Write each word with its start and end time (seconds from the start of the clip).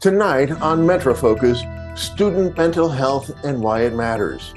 Tonight 0.00 0.52
on 0.52 0.86
MetroFocus, 0.86 1.98
student 1.98 2.56
mental 2.56 2.88
health 2.88 3.32
and 3.44 3.60
why 3.60 3.80
it 3.80 3.94
matters. 3.94 4.54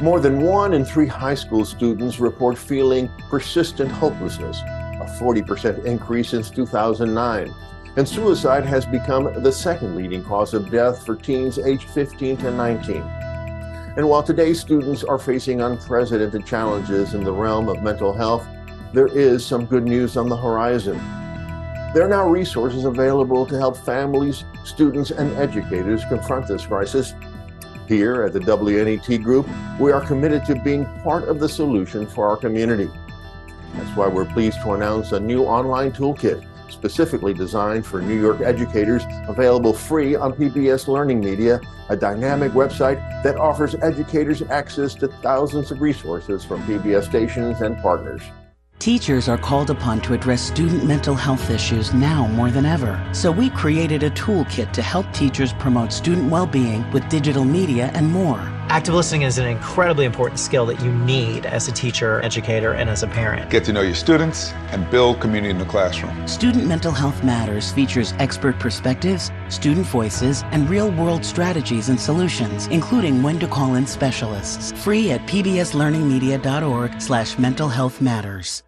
More 0.00 0.18
than 0.18 0.40
one 0.40 0.74
in 0.74 0.84
three 0.84 1.06
high 1.06 1.36
school 1.36 1.64
students 1.64 2.18
report 2.18 2.58
feeling 2.58 3.08
persistent 3.30 3.92
hopelessness, 3.92 4.58
a 4.62 5.16
40% 5.20 5.84
increase 5.84 6.30
since 6.30 6.50
2009. 6.50 7.54
And 7.94 8.08
suicide 8.08 8.66
has 8.66 8.84
become 8.84 9.44
the 9.44 9.52
second 9.52 9.94
leading 9.94 10.24
cause 10.24 10.54
of 10.54 10.72
death 10.72 11.06
for 11.06 11.14
teens 11.14 11.60
aged 11.60 11.88
15 11.90 12.38
to 12.38 12.50
19. 12.50 12.96
And 13.96 14.08
while 14.08 14.24
today's 14.24 14.58
students 14.58 15.04
are 15.04 15.20
facing 15.20 15.60
unprecedented 15.60 16.44
challenges 16.44 17.14
in 17.14 17.22
the 17.22 17.32
realm 17.32 17.68
of 17.68 17.80
mental 17.80 18.12
health, 18.12 18.44
there 18.92 19.06
is 19.06 19.46
some 19.46 19.66
good 19.66 19.84
news 19.84 20.16
on 20.16 20.28
the 20.28 20.36
horizon. 20.36 21.00
There 21.94 22.04
are 22.04 22.08
now 22.08 22.28
resources 22.28 22.86
available 22.86 23.46
to 23.46 23.56
help 23.56 23.76
families, 23.76 24.42
students, 24.64 25.12
and 25.12 25.32
educators 25.36 26.04
confront 26.06 26.48
this 26.48 26.66
crisis. 26.66 27.14
Here 27.86 28.24
at 28.24 28.32
the 28.32 28.40
WNET 28.40 29.22
Group, 29.22 29.46
we 29.78 29.92
are 29.92 30.00
committed 30.00 30.44
to 30.46 30.56
being 30.56 30.86
part 31.04 31.28
of 31.28 31.38
the 31.38 31.48
solution 31.48 32.04
for 32.08 32.28
our 32.28 32.36
community. 32.36 32.90
That's 33.74 33.96
why 33.96 34.08
we're 34.08 34.24
pleased 34.24 34.60
to 34.62 34.72
announce 34.72 35.12
a 35.12 35.20
new 35.20 35.44
online 35.44 35.92
toolkit 35.92 36.44
specifically 36.68 37.32
designed 37.32 37.86
for 37.86 38.02
New 38.02 38.20
York 38.20 38.40
educators, 38.40 39.04
available 39.28 39.72
free 39.72 40.16
on 40.16 40.32
PBS 40.32 40.88
Learning 40.88 41.20
Media, 41.20 41.60
a 41.90 41.96
dynamic 41.96 42.50
website 42.52 42.98
that 43.22 43.36
offers 43.36 43.76
educators 43.76 44.42
access 44.42 44.96
to 44.96 45.06
thousands 45.22 45.70
of 45.70 45.80
resources 45.80 46.44
from 46.44 46.60
PBS 46.64 47.04
stations 47.04 47.60
and 47.60 47.76
partners. 47.78 48.22
Teachers 48.84 49.30
are 49.30 49.38
called 49.38 49.70
upon 49.70 50.02
to 50.02 50.12
address 50.12 50.42
student 50.42 50.84
mental 50.84 51.14
health 51.14 51.48
issues 51.48 51.94
now 51.94 52.26
more 52.26 52.50
than 52.50 52.66
ever. 52.66 53.02
So 53.12 53.32
we 53.32 53.48
created 53.48 54.02
a 54.02 54.10
toolkit 54.10 54.72
to 54.72 54.82
help 54.82 55.10
teachers 55.14 55.54
promote 55.54 55.90
student 55.90 56.30
well-being 56.30 56.90
with 56.90 57.08
digital 57.08 57.46
media 57.46 57.90
and 57.94 58.12
more. 58.12 58.38
Active 58.68 58.94
listening 58.94 59.22
is 59.22 59.38
an 59.38 59.46
incredibly 59.46 60.04
important 60.04 60.38
skill 60.38 60.66
that 60.66 60.82
you 60.82 60.92
need 60.92 61.46
as 61.46 61.66
a 61.68 61.72
teacher, 61.72 62.20
educator, 62.22 62.72
and 62.72 62.90
as 62.90 63.02
a 63.02 63.06
parent. 63.06 63.48
Get 63.50 63.64
to 63.64 63.72
know 63.72 63.80
your 63.80 63.94
students 63.94 64.52
and 64.72 64.90
build 64.90 65.18
community 65.18 65.50
in 65.50 65.58
the 65.58 65.64
classroom. 65.64 66.28
Student 66.28 66.66
Mental 66.66 66.92
Health 66.92 67.22
Matters 67.24 67.72
features 67.72 68.12
expert 68.18 68.58
perspectives, 68.58 69.30
student 69.48 69.86
voices, 69.86 70.42
and 70.50 70.68
real-world 70.68 71.24
strategies 71.24 71.88
and 71.88 71.98
solutions, 71.98 72.66
including 72.66 73.22
when 73.22 73.38
to 73.38 73.46
call 73.46 73.76
in 73.76 73.86
specialists. 73.86 74.72
Free 74.82 75.10
at 75.12 75.20
pbslearningmedia.org 75.22 77.00
slash 77.00 77.38
mental 77.38 77.68
health 77.68 78.02
matters. 78.02 78.62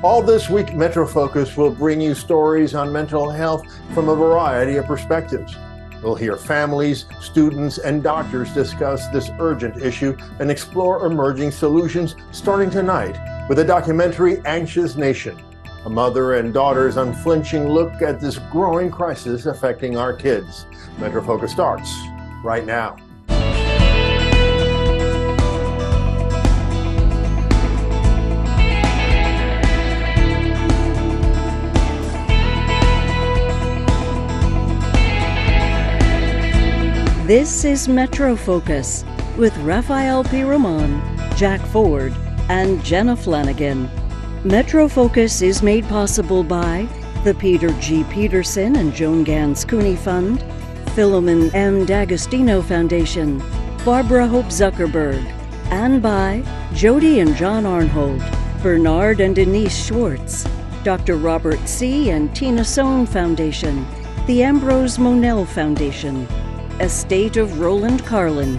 All 0.00 0.22
this 0.22 0.48
week, 0.48 0.74
Metro 0.74 1.04
Focus 1.04 1.56
will 1.56 1.72
bring 1.72 2.00
you 2.00 2.14
stories 2.14 2.76
on 2.76 2.92
mental 2.92 3.28
health 3.30 3.66
from 3.94 4.08
a 4.08 4.14
variety 4.14 4.76
of 4.76 4.86
perspectives. 4.86 5.56
We'll 6.04 6.14
hear 6.14 6.36
families, 6.36 7.06
students, 7.20 7.78
and 7.78 8.00
doctors 8.00 8.54
discuss 8.54 9.08
this 9.08 9.28
urgent 9.40 9.82
issue 9.82 10.16
and 10.38 10.52
explore 10.52 11.04
emerging 11.04 11.50
solutions 11.50 12.14
starting 12.30 12.70
tonight 12.70 13.18
with 13.48 13.58
the 13.58 13.64
documentary 13.64 14.40
Anxious 14.44 14.94
Nation, 14.94 15.36
a 15.84 15.90
mother 15.90 16.34
and 16.34 16.54
daughter's 16.54 16.96
unflinching 16.96 17.68
look 17.68 18.00
at 18.00 18.20
this 18.20 18.38
growing 18.52 18.92
crisis 18.92 19.46
affecting 19.46 19.96
our 19.96 20.12
kids. 20.12 20.66
Metro 20.98 21.20
Focus 21.20 21.50
starts 21.50 21.92
right 22.44 22.64
now. 22.64 22.96
This 37.28 37.62
is 37.62 37.88
Metro 37.88 38.34
Focus 38.34 39.04
with 39.36 39.54
Rafael 39.58 40.24
Pi 40.24 41.36
Jack 41.36 41.60
Ford, 41.66 42.14
and 42.48 42.82
Jenna 42.82 43.14
Flanagan. 43.14 43.90
Metro 44.44 44.88
Focus 44.88 45.42
is 45.42 45.62
made 45.62 45.84
possible 45.90 46.42
by 46.42 46.88
the 47.24 47.34
Peter 47.34 47.68
G. 47.80 48.02
Peterson 48.04 48.76
and 48.76 48.94
Joan 48.94 49.24
Gans 49.24 49.66
Cooney 49.66 49.94
Fund, 49.94 50.42
Philemon 50.94 51.54
M. 51.54 51.84
D'Agostino 51.84 52.62
Foundation, 52.62 53.42
Barbara 53.84 54.26
Hope 54.26 54.46
Zuckerberg, 54.46 55.22
and 55.70 56.00
by 56.00 56.42
Jody 56.72 57.20
and 57.20 57.36
John 57.36 57.64
Arnhold, 57.64 58.22
Bernard 58.62 59.20
and 59.20 59.36
Denise 59.36 59.76
Schwartz, 59.76 60.48
Dr. 60.82 61.16
Robert 61.16 61.60
C. 61.68 62.08
and 62.08 62.34
Tina 62.34 62.64
Sohn 62.64 63.04
Foundation, 63.04 63.86
the 64.26 64.42
Ambrose 64.42 64.98
Monell 64.98 65.44
Foundation, 65.44 66.26
Estate 66.80 67.36
of 67.36 67.58
Roland 67.58 68.06
Carlin. 68.06 68.54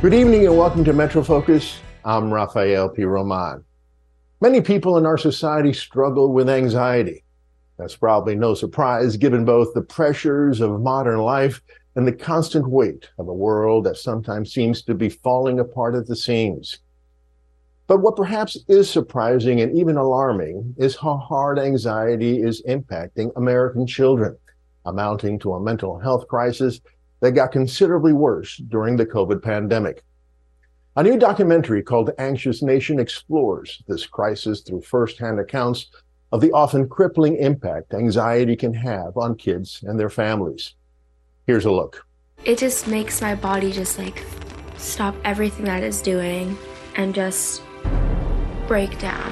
Good 0.00 0.14
evening 0.14 0.46
and 0.46 0.56
welcome 0.56 0.84
to 0.84 0.92
Metro 0.92 1.24
Focus. 1.24 1.80
I'm 2.04 2.32
Rafael 2.32 2.90
Pi 2.90 3.02
Roman. 3.02 3.64
Many 4.40 4.60
people 4.60 4.98
in 4.98 5.04
our 5.04 5.18
society 5.18 5.72
struggle 5.72 6.32
with 6.32 6.48
anxiety. 6.48 7.24
That's 7.76 7.96
probably 7.96 8.36
no 8.36 8.54
surprise 8.54 9.16
given 9.16 9.44
both 9.44 9.74
the 9.74 9.82
pressures 9.82 10.60
of 10.60 10.80
modern 10.80 11.18
life 11.18 11.60
and 11.96 12.06
the 12.06 12.12
constant 12.12 12.68
weight 12.68 13.10
of 13.18 13.26
a 13.26 13.34
world 13.34 13.82
that 13.86 13.96
sometimes 13.96 14.52
seems 14.52 14.82
to 14.82 14.94
be 14.94 15.08
falling 15.08 15.58
apart 15.58 15.96
at 15.96 16.06
the 16.06 16.14
seams. 16.14 16.78
But 17.92 18.00
what 18.00 18.16
perhaps 18.16 18.56
is 18.68 18.88
surprising 18.88 19.60
and 19.60 19.76
even 19.76 19.98
alarming 19.98 20.76
is 20.78 20.96
how 20.96 21.18
hard 21.18 21.58
anxiety 21.58 22.40
is 22.40 22.62
impacting 22.62 23.30
American 23.36 23.86
children, 23.86 24.34
amounting 24.86 25.38
to 25.40 25.52
a 25.52 25.60
mental 25.60 25.98
health 25.98 26.26
crisis 26.26 26.80
that 27.20 27.32
got 27.32 27.52
considerably 27.52 28.14
worse 28.14 28.56
during 28.56 28.96
the 28.96 29.04
COVID 29.04 29.42
pandemic. 29.42 30.04
A 30.96 31.02
new 31.02 31.18
documentary 31.18 31.82
called 31.82 32.12
Anxious 32.16 32.62
Nation 32.62 32.98
explores 32.98 33.82
this 33.86 34.06
crisis 34.06 34.62
through 34.62 34.80
firsthand 34.80 35.38
accounts 35.38 35.90
of 36.32 36.40
the 36.40 36.52
often 36.52 36.88
crippling 36.88 37.36
impact 37.36 37.92
anxiety 37.92 38.56
can 38.56 38.72
have 38.72 39.18
on 39.18 39.36
kids 39.36 39.84
and 39.86 40.00
their 40.00 40.08
families. 40.08 40.76
Here's 41.46 41.66
a 41.66 41.70
look. 41.70 42.06
It 42.46 42.56
just 42.56 42.88
makes 42.88 43.20
my 43.20 43.34
body 43.34 43.70
just 43.70 43.98
like 43.98 44.24
stop 44.78 45.14
everything 45.24 45.66
that 45.66 45.82
it's 45.82 46.00
doing 46.00 46.56
and 46.96 47.14
just 47.14 47.60
break 48.66 48.98
down. 48.98 49.30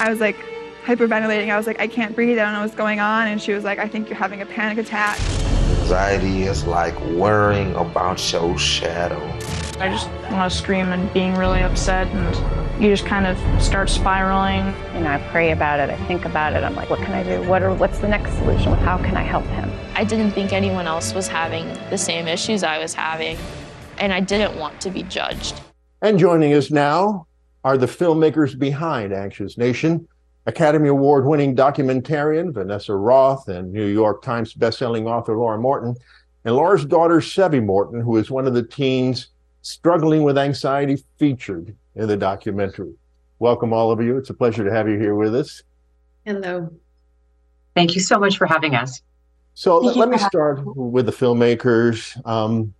I 0.00 0.10
was 0.10 0.20
like 0.20 0.36
hyperventilating. 0.84 1.50
I 1.50 1.56
was 1.56 1.66
like, 1.66 1.80
I 1.80 1.86
can't 1.86 2.14
breathe. 2.14 2.38
I 2.38 2.42
don't 2.42 2.54
know 2.54 2.62
what's 2.62 2.74
going 2.74 3.00
on. 3.00 3.28
And 3.28 3.40
she 3.40 3.52
was 3.52 3.64
like, 3.64 3.78
I 3.78 3.86
think 3.86 4.08
you're 4.08 4.18
having 4.18 4.42
a 4.42 4.46
panic 4.46 4.78
attack. 4.78 5.18
Anxiety 5.80 6.42
is 6.42 6.64
like 6.64 6.98
worrying 7.00 7.74
about 7.76 8.32
your 8.32 8.58
shadow. 8.58 9.20
I 9.78 9.88
just 9.88 10.08
want 10.30 10.50
to 10.50 10.56
scream 10.56 10.92
and 10.92 11.12
being 11.12 11.34
really 11.34 11.62
upset 11.62 12.06
and 12.08 12.82
you 12.82 12.90
just 12.90 13.06
kind 13.06 13.26
of 13.26 13.62
start 13.62 13.88
spiraling. 13.88 14.74
And 14.94 15.06
I 15.06 15.18
pray 15.30 15.52
about 15.52 15.80
it, 15.80 15.90
I 15.90 15.96
think 16.06 16.24
about 16.24 16.54
it, 16.54 16.64
I'm 16.64 16.74
like, 16.74 16.90
what 16.90 17.00
can 17.00 17.12
I 17.12 17.22
do? 17.22 17.48
What 17.48 17.62
are 17.62 17.72
what's 17.74 17.98
the 18.00 18.08
next 18.08 18.32
solution? 18.38 18.72
How 18.74 18.96
can 18.98 19.16
I 19.16 19.22
help 19.22 19.44
him? 19.46 19.70
I 19.94 20.04
didn't 20.04 20.32
think 20.32 20.52
anyone 20.52 20.86
else 20.86 21.14
was 21.14 21.28
having 21.28 21.66
the 21.90 21.98
same 21.98 22.26
issues 22.26 22.62
I 22.62 22.78
was 22.78 22.94
having, 22.94 23.36
and 23.98 24.12
I 24.12 24.20
didn't 24.20 24.58
want 24.58 24.80
to 24.80 24.90
be 24.90 25.02
judged. 25.04 25.60
And 26.00 26.18
joining 26.18 26.54
us 26.54 26.70
now 26.70 27.26
are 27.64 27.78
the 27.78 27.86
filmmakers 27.86 28.58
behind 28.58 29.12
Anxious 29.12 29.56
Nation. 29.56 30.06
Academy 30.46 30.88
Award 30.88 31.24
winning 31.24 31.54
documentarian 31.54 32.52
Vanessa 32.52 32.96
Roth 32.96 33.48
and 33.48 33.72
New 33.72 33.86
York 33.86 34.22
Times 34.22 34.54
bestselling 34.54 35.06
author 35.06 35.36
Laura 35.36 35.58
Morton, 35.58 35.94
and 36.44 36.56
Laura's 36.56 36.84
daughter 36.84 37.20
Sevi 37.20 37.64
Morton, 37.64 38.00
who 38.00 38.16
is 38.16 38.30
one 38.30 38.48
of 38.48 38.54
the 38.54 38.64
teens 38.64 39.28
struggling 39.62 40.24
with 40.24 40.36
anxiety 40.36 41.02
featured 41.18 41.76
in 41.94 42.08
the 42.08 42.16
documentary. 42.16 42.92
Welcome, 43.38 43.72
all 43.72 43.92
of 43.92 44.00
you. 44.00 44.16
It's 44.16 44.30
a 44.30 44.34
pleasure 44.34 44.64
to 44.64 44.72
have 44.72 44.88
you 44.88 44.98
here 44.98 45.14
with 45.14 45.34
us. 45.34 45.62
Hello. 46.24 46.72
Thank 47.76 47.94
you 47.94 48.00
so 48.00 48.18
much 48.18 48.36
for 48.36 48.46
having 48.46 48.74
us. 48.74 49.00
So 49.54 49.78
let, 49.78 49.96
let 49.96 50.08
me 50.08 50.18
start 50.18 50.60
with 50.64 51.06
the 51.06 51.12
filmmakers. 51.12 52.24
Um, 52.26 52.74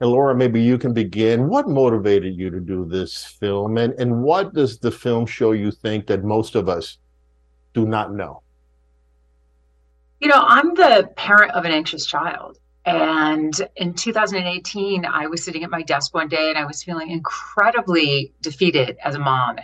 and 0.00 0.10
Laura, 0.10 0.34
maybe 0.34 0.60
you 0.60 0.78
can 0.78 0.92
begin. 0.92 1.48
What 1.48 1.68
motivated 1.68 2.36
you 2.36 2.50
to 2.50 2.60
do 2.60 2.84
this 2.84 3.24
film? 3.24 3.78
And, 3.78 3.94
and 3.94 4.22
what 4.22 4.54
does 4.54 4.78
the 4.78 4.92
film 4.92 5.26
show 5.26 5.52
you 5.52 5.72
think 5.72 6.06
that 6.06 6.22
most 6.22 6.54
of 6.54 6.68
us 6.68 6.98
do 7.74 7.84
not 7.86 8.14
know? 8.14 8.42
You 10.20 10.28
know, 10.28 10.40
I'm 10.46 10.74
the 10.74 11.10
parent 11.16 11.52
of 11.52 11.64
an 11.64 11.72
anxious 11.72 12.06
child. 12.06 12.58
And 12.84 13.68
in 13.76 13.92
2018, 13.92 15.04
I 15.04 15.26
was 15.26 15.44
sitting 15.44 15.62
at 15.62 15.70
my 15.70 15.82
desk 15.82 16.14
one 16.14 16.28
day 16.28 16.48
and 16.48 16.58
I 16.58 16.64
was 16.64 16.82
feeling 16.82 17.10
incredibly 17.10 18.32
defeated 18.40 18.96
as 19.04 19.14
a 19.14 19.18
mom. 19.18 19.58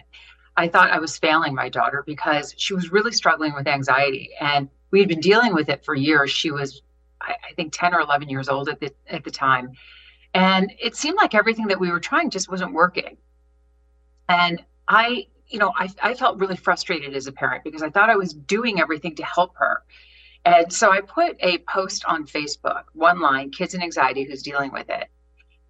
I 0.57 0.69
thought 0.69 0.91
I 0.91 0.99
was 0.99 1.17
failing 1.17 1.55
my 1.55 1.69
daughter 1.69 2.03
because 2.07 2.55
she 2.59 2.75
was 2.75 2.93
really 2.93 3.13
struggling 3.13 3.55
with 3.55 3.67
anxiety. 3.67 4.31
And 4.41 4.69
we 4.91 5.01
had 5.01 5.09
been 5.09 5.21
dealing 5.21 5.55
with 5.55 5.69
it 5.69 5.85
for 5.85 5.95
years. 5.95 6.31
She 6.31 6.51
was, 6.51 6.83
I, 7.21 7.35
think, 7.57 7.73
10 7.73 7.95
or 7.95 8.01
11 8.01 8.29
years 8.29 8.49
old 8.49 8.69
at 8.69 8.79
the, 8.79 8.93
at 9.09 9.25
the 9.25 9.31
time. 9.31 9.73
And 10.35 10.73
it 10.79 10.97
seemed 10.97 11.17
like 11.17 11.35
everything 11.35 11.69
that 11.69 11.81
we 11.81 11.91
were 11.91 12.01
trying 12.01 12.31
just 12.31 12.51
wasn't 12.51 12.75
working. 12.75 13.17
And 14.29 14.63
I 14.89 15.29
you 15.49 15.59
know, 15.59 15.73
I, 15.77 15.89
I 16.03 16.15
felt 16.15 16.39
really 16.39 16.57
frustrated 16.57 17.15
as 17.15 17.27
a 17.27 17.33
parent 17.33 17.65
because 17.65 17.83
I 17.83 17.91
thought 17.91 18.11
I 18.11 18.17
was 18.17 18.33
doing 18.33 18.81
everything 18.81 19.15
to 19.17 19.25
help 19.25 19.57
her. 19.57 19.83
And 20.45 20.73
so 20.73 20.91
I 20.91 21.01
put 21.01 21.37
a 21.41 21.59
post 21.59 22.05
on 22.07 22.27
Facebook, 22.27 22.85
one 22.93 23.21
line, 23.21 23.51
kids 23.51 23.75
and 23.75 23.83
anxiety, 23.83 24.25
who's 24.25 24.43
dealing 24.43 24.73
with 24.73 24.91
it. 24.91 25.09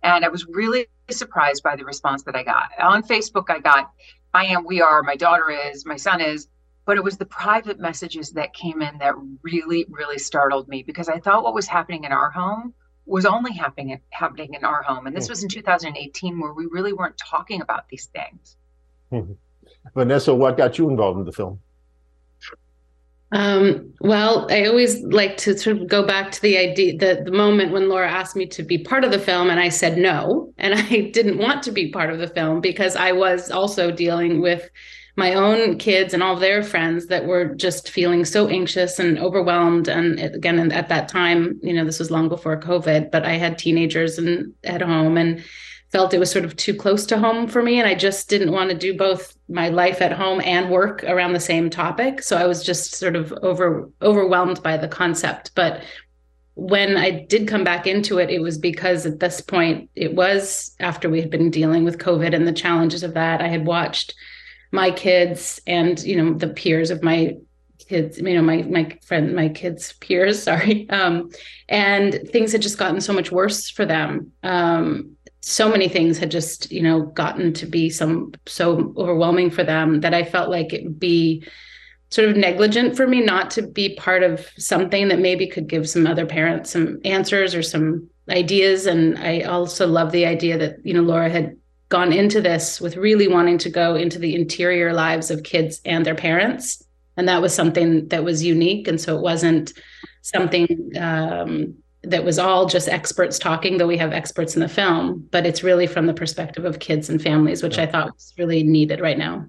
And 0.02 0.24
I 0.24 0.28
was 0.28 0.46
really 0.46 0.86
surprised 1.10 1.62
by 1.62 1.76
the 1.76 1.84
response 1.84 2.22
that 2.24 2.36
I 2.36 2.42
got. 2.42 2.70
On 2.80 3.02
Facebook, 3.02 3.50
I 3.50 3.60
got, 3.60 3.90
I 4.32 4.46
am, 4.46 4.64
we 4.64 4.80
are, 4.80 5.02
my 5.02 5.16
daughter 5.16 5.50
is, 5.50 5.86
my 5.86 5.96
son 5.96 6.20
is. 6.20 6.48
But 6.86 6.96
it 6.98 7.04
was 7.04 7.16
the 7.16 7.24
private 7.24 7.78
messages 7.78 8.30
that 8.32 8.52
came 8.52 8.82
in 8.82 8.98
that 8.98 9.14
really, 9.42 9.86
really 9.88 10.18
startled 10.18 10.68
me 10.68 10.82
because 10.82 11.08
I 11.08 11.18
thought 11.18 11.42
what 11.42 11.54
was 11.54 11.66
happening 11.66 12.04
in 12.04 12.12
our 12.12 12.30
home 12.30 12.74
was 13.06 13.26
only 13.26 13.52
happening 13.52 14.00
happening 14.10 14.54
in 14.54 14.64
our 14.64 14.82
home. 14.82 15.06
And 15.06 15.16
this 15.16 15.28
was 15.28 15.42
in 15.42 15.48
2018 15.48 16.40
where 16.40 16.52
we 16.52 16.66
really 16.66 16.92
weren't 16.92 17.18
talking 17.18 17.60
about 17.60 17.88
these 17.88 18.06
things. 18.06 18.56
Mm-hmm. 19.12 19.32
Vanessa, 19.94 20.34
what 20.34 20.56
got 20.56 20.78
you 20.78 20.88
involved 20.88 21.18
in 21.18 21.24
the 21.24 21.32
film? 21.32 21.60
Um, 23.32 23.92
well, 24.00 24.46
I 24.50 24.66
always 24.66 25.02
like 25.02 25.36
to 25.38 25.58
sort 25.58 25.78
of 25.78 25.88
go 25.88 26.06
back 26.06 26.30
to 26.32 26.42
the 26.42 26.56
idea, 26.56 26.96
the, 26.96 27.22
the 27.24 27.32
moment 27.32 27.72
when 27.72 27.88
Laura 27.88 28.08
asked 28.08 28.36
me 28.36 28.46
to 28.46 28.62
be 28.62 28.78
part 28.78 29.02
of 29.02 29.10
the 29.10 29.18
film, 29.18 29.50
and 29.50 29.58
I 29.58 29.70
said 29.70 29.98
no. 29.98 30.52
And 30.58 30.74
I 30.78 31.10
didn't 31.12 31.38
want 31.38 31.62
to 31.64 31.72
be 31.72 31.90
part 31.90 32.10
of 32.10 32.18
the 32.20 32.28
film 32.28 32.60
because 32.60 32.94
I 32.94 33.12
was 33.12 33.50
also 33.50 33.90
dealing 33.90 34.40
with 34.40 34.70
my 35.16 35.34
own 35.34 35.78
kids 35.78 36.12
and 36.12 36.22
all 36.22 36.36
their 36.36 36.62
friends 36.62 37.06
that 37.06 37.24
were 37.24 37.54
just 37.54 37.88
feeling 37.88 38.24
so 38.24 38.48
anxious 38.48 38.98
and 38.98 39.18
overwhelmed. 39.18 39.88
And 39.88 40.18
again, 40.18 40.72
at 40.72 40.88
that 40.88 41.08
time, 41.08 41.58
you 41.62 41.72
know, 41.72 41.84
this 41.84 42.00
was 42.00 42.10
long 42.10 42.28
before 42.28 42.60
COVID, 42.60 43.10
but 43.10 43.24
I 43.24 43.34
had 43.34 43.56
teenagers 43.56 44.18
and 44.18 44.52
at 44.64 44.82
home 44.82 45.16
and 45.16 45.44
felt 45.92 46.12
it 46.12 46.18
was 46.18 46.32
sort 46.32 46.44
of 46.44 46.56
too 46.56 46.74
close 46.74 47.06
to 47.06 47.18
home 47.18 47.46
for 47.46 47.62
me. 47.62 47.78
And 47.78 47.86
i 47.86 47.94
just 47.94 48.28
didn't 48.28 48.50
want 48.50 48.70
to 48.70 48.76
do 48.76 48.96
both 48.96 49.36
my 49.48 49.68
life 49.68 50.02
at 50.02 50.10
home 50.10 50.40
and 50.40 50.68
work 50.68 51.04
around 51.04 51.34
the 51.34 51.40
same 51.40 51.70
topic. 51.70 52.20
So 52.20 52.36
i 52.36 52.46
was 52.46 52.64
just 52.64 52.96
sort 52.96 53.14
of 53.14 53.32
over 53.42 53.88
overwhelmed 54.02 54.60
by 54.62 54.76
the 54.76 54.88
concept. 54.88 55.52
But 55.54 55.84
when 56.56 56.96
i 56.96 57.10
did 57.10 57.48
come 57.48 57.64
back 57.64 57.84
into 57.84 58.18
it 58.18 58.30
it 58.30 58.40
was 58.40 58.58
because 58.58 59.06
at 59.06 59.18
this 59.18 59.40
point 59.40 59.90
it 59.96 60.14
was 60.14 60.76
after 60.78 61.10
we 61.10 61.20
had 61.20 61.28
been 61.28 61.50
dealing 61.50 61.82
with 61.82 61.98
covid 61.98 62.32
and 62.32 62.46
the 62.46 62.52
challenges 62.52 63.02
of 63.02 63.14
that 63.14 63.40
i 63.40 63.48
had 63.48 63.66
watched 63.66 64.14
my 64.74 64.90
kids 64.90 65.60
and 65.68 66.02
you 66.02 66.16
know 66.16 66.34
the 66.34 66.48
peers 66.48 66.90
of 66.90 67.00
my 67.02 67.36
kids 67.78 68.18
you 68.18 68.34
know 68.34 68.42
my 68.42 68.62
my 68.62 68.98
friend 69.04 69.34
my 69.34 69.48
kids 69.48 69.92
peers 69.94 70.42
sorry. 70.50 70.88
Um 70.90 71.30
and 71.68 72.20
things 72.32 72.52
had 72.52 72.62
just 72.62 72.78
gotten 72.78 73.00
so 73.00 73.12
much 73.12 73.30
worse 73.30 73.70
for 73.70 73.86
them. 73.86 74.32
Um 74.42 75.16
so 75.40 75.68
many 75.68 75.88
things 75.88 76.18
had 76.18 76.30
just 76.30 76.72
you 76.72 76.82
know 76.82 77.02
gotten 77.02 77.52
to 77.52 77.66
be 77.66 77.88
some 77.88 78.32
so 78.46 78.94
overwhelming 78.96 79.50
for 79.50 79.62
them 79.62 80.00
that 80.00 80.14
i 80.14 80.24
felt 80.24 80.48
like 80.48 80.72
it 80.72 80.82
would 80.84 80.98
be 80.98 81.46
sort 82.08 82.30
of 82.30 82.34
negligent 82.34 82.96
for 82.96 83.06
me 83.06 83.20
not 83.20 83.50
to 83.50 83.60
be 83.60 83.94
part 83.96 84.22
of 84.22 84.48
something 84.56 85.08
that 85.08 85.18
maybe 85.18 85.46
could 85.46 85.66
give 85.66 85.86
some 85.86 86.06
other 86.06 86.24
parents 86.24 86.70
some 86.70 86.98
answers 87.04 87.54
or 87.54 87.62
some 87.62 88.08
ideas. 88.30 88.86
And 88.86 89.18
i 89.18 89.42
also 89.42 89.86
love 89.86 90.12
the 90.12 90.24
idea 90.24 90.56
that 90.56 90.76
you 90.82 90.94
know 90.94 91.02
laura 91.02 91.28
had 91.28 91.56
gone 91.88 92.12
into 92.12 92.40
this 92.40 92.80
with 92.80 92.96
really 92.96 93.28
wanting 93.28 93.58
to 93.58 93.70
go 93.70 93.94
into 93.94 94.18
the 94.18 94.34
interior 94.34 94.92
lives 94.92 95.30
of 95.30 95.42
kids 95.42 95.80
and 95.84 96.04
their 96.04 96.14
parents 96.14 96.82
and 97.16 97.28
that 97.28 97.40
was 97.40 97.54
something 97.54 98.08
that 98.08 98.24
was 98.24 98.42
unique 98.42 98.88
and 98.88 99.00
so 99.00 99.16
it 99.16 99.22
wasn't 99.22 99.72
something 100.22 100.90
um, 100.98 101.74
that 102.06 102.24
was 102.24 102.38
all 102.38 102.66
just 102.66 102.88
experts 102.88 103.38
talking, 103.38 103.78
though 103.78 103.86
we 103.86 103.96
have 103.96 104.12
experts 104.12 104.54
in 104.54 104.60
the 104.60 104.68
film, 104.68 105.26
but 105.30 105.46
it's 105.46 105.62
really 105.62 105.86
from 105.86 106.06
the 106.06 106.14
perspective 106.14 106.64
of 106.64 106.78
kids 106.78 107.08
and 107.08 107.20
families, 107.20 107.62
which 107.62 107.78
I 107.78 107.86
thought 107.86 108.12
was 108.12 108.34
really 108.38 108.62
needed 108.62 109.00
right 109.00 109.18
now. 109.18 109.46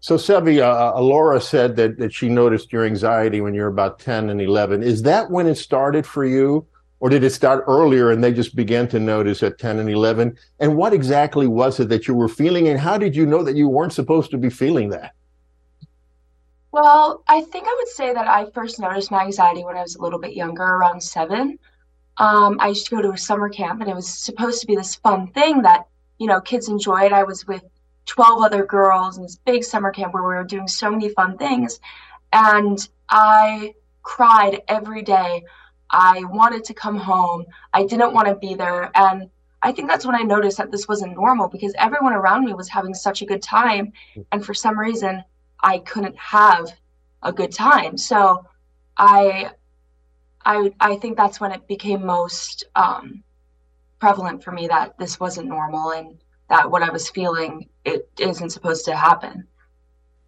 So, 0.00 0.16
Sevi, 0.16 0.60
uh, 0.60 1.00
Laura 1.00 1.40
said 1.40 1.76
that, 1.76 1.98
that 1.98 2.12
she 2.12 2.28
noticed 2.28 2.72
your 2.72 2.84
anxiety 2.84 3.40
when 3.40 3.54
you're 3.54 3.68
about 3.68 3.98
10 3.98 4.28
and 4.28 4.40
11. 4.40 4.82
Is 4.82 5.02
that 5.02 5.30
when 5.30 5.46
it 5.46 5.54
started 5.54 6.06
for 6.06 6.24
you? 6.24 6.66
Or 7.00 7.08
did 7.08 7.24
it 7.24 7.30
start 7.30 7.64
earlier 7.66 8.10
and 8.10 8.22
they 8.22 8.32
just 8.32 8.56
began 8.56 8.88
to 8.88 8.98
notice 8.98 9.42
at 9.42 9.58
10 9.58 9.78
and 9.78 9.90
11? 9.90 10.36
And 10.60 10.76
what 10.76 10.94
exactly 10.94 11.46
was 11.46 11.80
it 11.80 11.88
that 11.90 12.08
you 12.08 12.14
were 12.14 12.28
feeling? 12.28 12.68
And 12.68 12.80
how 12.80 12.96
did 12.96 13.14
you 13.14 13.26
know 13.26 13.42
that 13.42 13.56
you 13.56 13.68
weren't 13.68 13.92
supposed 13.92 14.30
to 14.30 14.38
be 14.38 14.48
feeling 14.48 14.88
that? 14.90 15.12
Well, 16.74 17.22
I 17.28 17.42
think 17.42 17.66
I 17.68 17.76
would 17.78 17.88
say 17.88 18.12
that 18.12 18.26
I 18.26 18.50
first 18.50 18.80
noticed 18.80 19.12
my 19.12 19.22
anxiety 19.22 19.64
when 19.64 19.76
I 19.76 19.82
was 19.82 19.94
a 19.94 20.02
little 20.02 20.18
bit 20.18 20.34
younger, 20.34 20.64
around 20.64 21.00
seven. 21.00 21.56
Um, 22.18 22.56
I 22.58 22.68
used 22.68 22.86
to 22.86 22.96
go 22.96 23.00
to 23.00 23.12
a 23.12 23.16
summer 23.16 23.48
camp, 23.48 23.80
and 23.80 23.88
it 23.88 23.94
was 23.94 24.08
supposed 24.08 24.60
to 24.60 24.66
be 24.66 24.74
this 24.74 24.96
fun 24.96 25.28
thing 25.28 25.62
that 25.62 25.86
you 26.18 26.26
know 26.26 26.40
kids 26.40 26.68
enjoyed. 26.68 27.12
I 27.12 27.22
was 27.22 27.46
with 27.46 27.62
12 28.06 28.42
other 28.42 28.64
girls 28.66 29.16
in 29.16 29.22
this 29.22 29.36
big 29.36 29.62
summer 29.62 29.92
camp 29.92 30.14
where 30.14 30.24
we 30.24 30.34
were 30.34 30.42
doing 30.42 30.66
so 30.66 30.90
many 30.90 31.10
fun 31.10 31.38
things, 31.38 31.78
and 32.32 32.88
I 33.08 33.74
cried 34.02 34.62
every 34.66 35.02
day. 35.02 35.44
I 35.90 36.24
wanted 36.24 36.64
to 36.64 36.74
come 36.74 36.96
home. 36.96 37.44
I 37.72 37.84
didn't 37.84 38.14
want 38.14 38.28
to 38.28 38.34
be 38.34 38.54
there, 38.54 38.90
and 38.94 39.28
I 39.62 39.72
think 39.72 39.88
that's 39.88 40.04
when 40.04 40.14
I 40.14 40.22
noticed 40.22 40.58
that 40.58 40.70
this 40.70 40.88
wasn't 40.88 41.14
normal 41.14 41.48
because 41.48 41.74
everyone 41.78 42.12
around 42.12 42.44
me 42.44 42.54
was 42.54 42.68
having 42.68 42.94
such 42.94 43.22
a 43.22 43.26
good 43.26 43.42
time, 43.42 43.92
and 44.32 44.44
for 44.44 44.54
some 44.54 44.78
reason 44.78 45.24
I 45.60 45.78
couldn't 45.78 46.16
have 46.16 46.72
a 47.22 47.32
good 47.32 47.52
time. 47.52 47.96
So 47.96 48.44
I 48.96 49.50
I 50.44 50.72
I 50.80 50.96
think 50.96 51.16
that's 51.16 51.40
when 51.40 51.52
it 51.52 51.66
became 51.66 52.04
most 52.04 52.64
um, 52.76 53.24
prevalent 53.98 54.44
for 54.44 54.52
me 54.52 54.68
that 54.68 54.98
this 54.98 55.18
wasn't 55.18 55.48
normal 55.48 55.92
and 55.92 56.18
that 56.50 56.70
what 56.70 56.82
I 56.82 56.90
was 56.90 57.08
feeling 57.08 57.68
it 57.84 58.08
isn't 58.18 58.50
supposed 58.50 58.84
to 58.84 58.94
happen. 58.94 59.46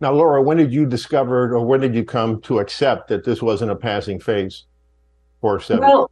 Now, 0.01 0.13
Laura, 0.13 0.43
when 0.43 0.59
did 0.59 0.73
you 0.73 0.87
discover 0.87 1.55
or 1.55 1.65
when 1.65 1.81
did 1.81 1.95
you 1.95 2.05
come 2.05 2.41
to 2.43 2.59
accept 2.59 3.09
that 3.09 3.25
this 3.25 3.43
wasn't 3.43 3.71
a 3.71 3.77
passing 3.77 4.21
phase 4.21 4.65
seven? 5.61 5.87
Well, 5.87 6.11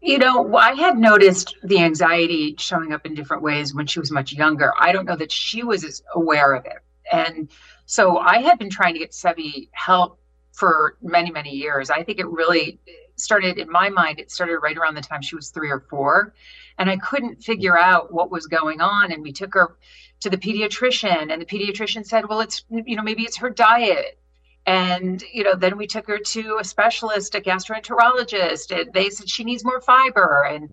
you 0.00 0.18
know, 0.18 0.54
I 0.56 0.74
had 0.74 0.98
noticed 0.98 1.56
the 1.62 1.78
anxiety 1.78 2.54
showing 2.58 2.92
up 2.92 3.06
in 3.06 3.14
different 3.14 3.42
ways 3.42 3.74
when 3.74 3.86
she 3.86 4.00
was 4.00 4.10
much 4.10 4.32
younger. 4.32 4.72
I 4.78 4.92
don't 4.92 5.06
know 5.06 5.16
that 5.16 5.32
she 5.32 5.62
was 5.62 5.82
as 5.82 6.02
aware 6.14 6.52
of 6.54 6.66
it. 6.66 6.78
And 7.10 7.50
so 7.86 8.18
I 8.18 8.40
had 8.40 8.58
been 8.58 8.70
trying 8.70 8.94
to 8.94 9.00
get 9.00 9.12
Sevi 9.12 9.68
help 9.72 10.18
for 10.52 10.96
many, 11.02 11.30
many 11.30 11.50
years. 11.50 11.90
I 11.90 12.02
think 12.02 12.18
it 12.18 12.26
really 12.26 12.78
started 13.16 13.58
in 13.58 13.70
my 13.70 13.88
mind, 13.88 14.18
it 14.18 14.30
started 14.30 14.58
right 14.58 14.76
around 14.76 14.94
the 14.94 15.00
time 15.00 15.22
she 15.22 15.36
was 15.36 15.50
three 15.50 15.70
or 15.70 15.80
four. 15.88 16.34
And 16.78 16.90
I 16.90 16.96
couldn't 16.96 17.42
figure 17.42 17.78
out 17.78 18.12
what 18.12 18.30
was 18.30 18.46
going 18.46 18.80
on. 18.80 19.12
And 19.12 19.22
we 19.22 19.32
took 19.32 19.54
her 19.54 19.76
to 20.20 20.30
the 20.30 20.36
pediatrician, 20.36 21.32
and 21.32 21.40
the 21.40 21.46
pediatrician 21.46 22.04
said, 22.04 22.28
Well, 22.28 22.40
it's, 22.40 22.64
you 22.70 22.96
know, 22.96 23.02
maybe 23.02 23.22
it's 23.22 23.36
her 23.38 23.50
diet. 23.50 24.18
And, 24.66 25.22
you 25.32 25.44
know, 25.44 25.54
then 25.54 25.76
we 25.76 25.86
took 25.86 26.06
her 26.06 26.18
to 26.18 26.58
a 26.60 26.64
specialist, 26.64 27.34
a 27.34 27.40
gastroenterologist, 27.40 28.74
and 28.74 28.92
they 28.92 29.10
said 29.10 29.28
she 29.28 29.44
needs 29.44 29.64
more 29.64 29.80
fiber. 29.80 30.46
And, 30.48 30.70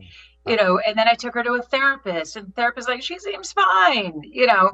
you 0.48 0.56
know, 0.56 0.80
and 0.80 0.98
then 0.98 1.08
I 1.08 1.14
took 1.16 1.34
her 1.34 1.44
to 1.44 1.54
a 1.54 1.62
therapist, 1.62 2.38
and 2.38 2.48
the 2.48 2.52
therapist 2.52 2.88
like, 2.88 3.04
she 3.04 3.20
seems 3.20 3.52
fine, 3.52 4.22
you 4.24 4.48
know 4.48 4.72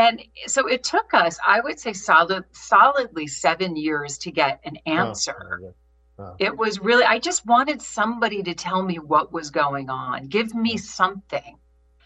and 0.00 0.22
so 0.46 0.66
it 0.66 0.82
took 0.82 1.12
us 1.14 1.38
i 1.46 1.60
would 1.60 1.78
say 1.78 1.92
solid 1.92 2.44
solidly 2.52 3.26
seven 3.26 3.76
years 3.76 4.18
to 4.18 4.30
get 4.30 4.60
an 4.64 4.78
oh, 4.86 4.90
answer 4.90 5.74
oh, 6.18 6.22
oh. 6.22 6.36
it 6.38 6.56
was 6.56 6.80
really 6.80 7.04
i 7.04 7.18
just 7.18 7.46
wanted 7.46 7.82
somebody 7.82 8.42
to 8.42 8.54
tell 8.54 8.82
me 8.82 8.98
what 8.98 9.32
was 9.32 9.50
going 9.50 9.90
on 9.90 10.26
give 10.26 10.54
me 10.54 10.76
something 10.76 11.56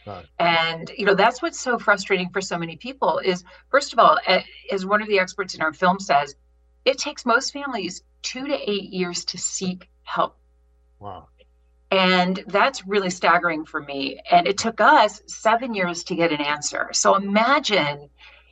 Right. 0.07 0.27
And 0.39 0.93
you 0.99 1.07
know 1.07 1.15
that's 1.15 1.41
what's 1.41 1.59
so 1.59 1.79
frustrating 1.79 2.29
for 2.29 2.43
so 2.43 2.59
many 2.59 2.77
people 2.77 3.21
is 3.21 3.43
first 3.71 3.95
of 3.95 3.99
all, 3.99 4.19
eh, 4.27 4.43
as 4.71 4.85
one 4.85 5.01
of 5.01 5.09
the 5.09 5.19
experts 5.19 5.55
in 5.55 5.63
our 5.63 5.73
film 5.73 5.99
says, 5.99 6.37
it 6.85 6.99
takes 6.99 7.25
most 7.25 7.53
families 7.53 8.03
two 8.23 8.47
to 8.47 8.71
eight 8.71 8.91
years 8.91 9.25
to 9.27 9.39
seek 9.39 9.89
help. 10.03 10.37
Wow. 10.99 11.29
And 11.91 12.43
that's 12.49 12.87
really 12.87 13.11
staggering 13.11 13.65
for 13.65 13.81
me. 13.81 14.21
And 14.31 14.49
it 14.49 14.59
took 14.59 14.81
us 14.81 15.23
seven 15.27 15.75
years 15.75 16.03
to 16.05 16.17
get 16.17 16.33
an 16.33 16.41
answer. 16.41 16.89
So 16.93 17.15
imagine, 17.15 18.09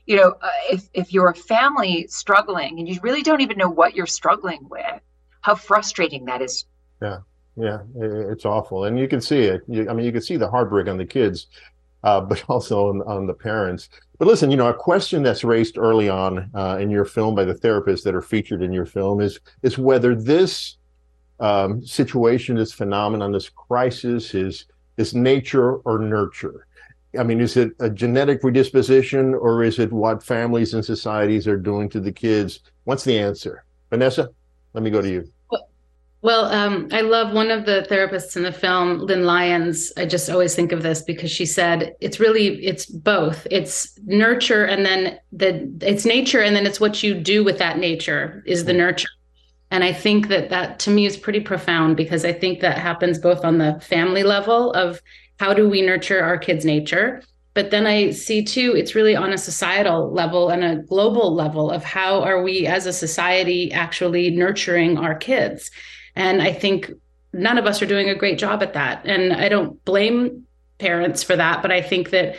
you 0.07 0.17
know, 0.17 0.35
uh, 0.41 0.51
if, 0.71 0.89
if 0.95 1.13
you're 1.13 1.31
a 1.31 1.35
family 1.35 2.07
struggling 2.09 2.79
and 2.79 2.89
you 2.89 3.01
really 3.03 3.23
don't 3.23 3.41
even 3.41 3.59
know 3.59 3.71
what 3.71 3.95
you're 3.97 4.07
struggling 4.07 4.69
with, 4.69 5.01
how 5.41 5.55
frustrating 5.57 6.27
that 6.27 6.41
is. 6.41 6.67
Yeah. 7.01 7.19
Yeah. 7.57 7.79
It's 7.97 8.45
awful. 8.45 8.85
And 8.85 8.99
you 8.99 9.09
can 9.09 9.21
see 9.21 9.41
it. 9.41 9.63
You, 9.67 9.91
I 9.91 9.93
mean, 9.93 10.07
you 10.07 10.13
can 10.13 10.23
see 10.23 10.37
the 10.37 10.49
heartbreak 10.49 10.87
on 10.87 10.97
the 10.97 11.05
kids, 11.05 11.49
uh, 12.03 12.21
but 12.21 12.45
also 12.49 12.89
on, 12.89 13.03
on, 13.03 13.27
the 13.27 13.35
parents. 13.35 13.89
But 14.19 14.29
listen, 14.29 14.51
you 14.51 14.57
know, 14.57 14.69
a 14.69 14.75
question 14.75 15.23
that's 15.23 15.45
raised 15.45 15.79
early 15.79 16.09
on 16.09 16.51
uh, 16.55 16.79
in 16.81 16.91
your 16.91 17.05
film 17.05 17.35
by 17.35 17.45
the 17.45 17.55
therapists 17.55 18.03
that 18.05 18.15
are 18.15 18.23
featured 18.23 18.63
in 18.63 18.73
your 18.73 18.87
film 18.87 19.21
is 19.21 19.41
is 19.63 19.79
whether 19.79 20.15
this 20.15 20.77
um, 21.41 21.85
situation, 21.85 22.57
this 22.57 22.73
phenomenon, 22.73 23.33
this 23.33 23.49
crisis 23.49 24.35
is 24.35 24.67
is 24.97 25.15
nature 25.15 25.77
or 25.77 25.99
nurture? 25.99 26.67
I 27.19 27.25
mean, 27.25 27.41
is 27.41 27.57
it 27.57 27.73
a 27.81 27.91
genetic 27.91 28.41
predisposition 28.41 29.35
or 29.35 29.63
is 29.63 29.79
it 29.79 29.93
what 29.93 30.23
families 30.23 30.73
and 30.73 30.85
societies 30.85 31.47
are 31.47 31.59
doing 31.59 31.89
to 31.91 32.01
the 32.01 32.13
kids? 32.13 32.61
What's 32.85 33.05
the 33.05 33.19
answer? 33.19 33.65
Vanessa, 33.91 34.31
let 34.73 34.83
me 34.83 34.91
go 34.91 35.03
to 35.03 35.11
you. 35.11 35.31
Well, 36.23 36.45
um, 36.45 36.87
I 36.93 37.01
love 37.01 37.33
one 37.33 37.51
of 37.51 37.67
the 37.67 37.85
therapists 37.91 38.37
in 38.37 38.45
the 38.45 38.53
film, 38.53 38.99
Lynn 39.01 39.25
Lyons. 39.25 39.93
I 39.97 40.07
just 40.07 40.31
always 40.31 40.55
think 40.55 40.71
of 40.71 40.85
this 40.85 41.03
because 41.03 41.33
she 41.33 41.45
said 41.45 41.97
it's 42.01 42.21
really 42.21 42.65
it's 42.65 42.87
both. 42.87 43.45
It's 43.51 43.99
nurture 44.05 44.65
and 44.65 44.87
then 44.87 45.19
the 45.33 45.69
it's 45.81 46.05
nature 46.05 46.41
and 46.41 46.55
then 46.55 46.65
it's 46.65 46.79
what 46.79 47.03
you 47.03 47.15
do 47.15 47.43
with 47.43 47.59
that 47.59 47.79
nature 47.79 48.45
is 48.47 48.65
the 48.65 48.73
nurture. 48.73 49.09
And 49.73 49.83
I 49.83 49.93
think 49.93 50.29
that 50.29 50.49
that 50.51 50.79
to 50.81 50.91
me 50.91 51.07
is 51.07 51.17
pretty 51.17 51.41
profound 51.41 51.97
because 51.97 52.25
I 52.25 52.33
think 52.33 52.61
that 52.61 52.79
happens 52.79 53.19
both 53.19 53.45
on 53.45 53.59
the 53.59 53.81
family 53.81 54.23
level 54.23 54.71
of 54.75 55.03
how 55.41 55.53
do 55.53 55.69
we 55.69 55.83
nurture 55.83 56.23
our 56.23 56.39
kids' 56.39 56.65
nature, 56.65 57.21
but 57.53 57.73
then 57.73 57.85
I 57.85 58.13
see 58.13 58.45
too 58.45 58.75
it's 58.77 58.95
really 58.95 59.17
on 59.17 59.33
a 59.33 59.39
societal 59.39 60.13
level 60.13 60.51
and 60.51 60.63
a 60.63 60.77
global 60.77 61.35
level 61.35 61.69
of 61.69 61.83
how 61.83 62.23
are 62.23 62.45
we 62.45 62.65
as 62.65 62.87
a 62.87 62.93
society 62.93 63.73
actually 63.73 64.31
nurturing 64.31 64.99
our 64.99 65.17
kids 65.17 65.69
and 66.17 66.43
I 66.43 66.53
think 66.53 66.91
none 67.33 67.59
of 67.59 67.67
us 67.67 67.81
are 67.81 67.87
doing 67.87 68.09
a 68.09 68.15
great 68.15 68.39
job 68.39 68.63
at 68.63 68.75
that. 68.75 69.05
And 69.07 69.33
I 69.33 69.49
don't 69.49 69.83
blame 69.85 70.47
parents 70.79 71.23
for 71.23 71.37
that, 71.37 71.63
but 71.63 71.73
I 71.73 71.81
think 71.81 72.11
that 72.11 72.37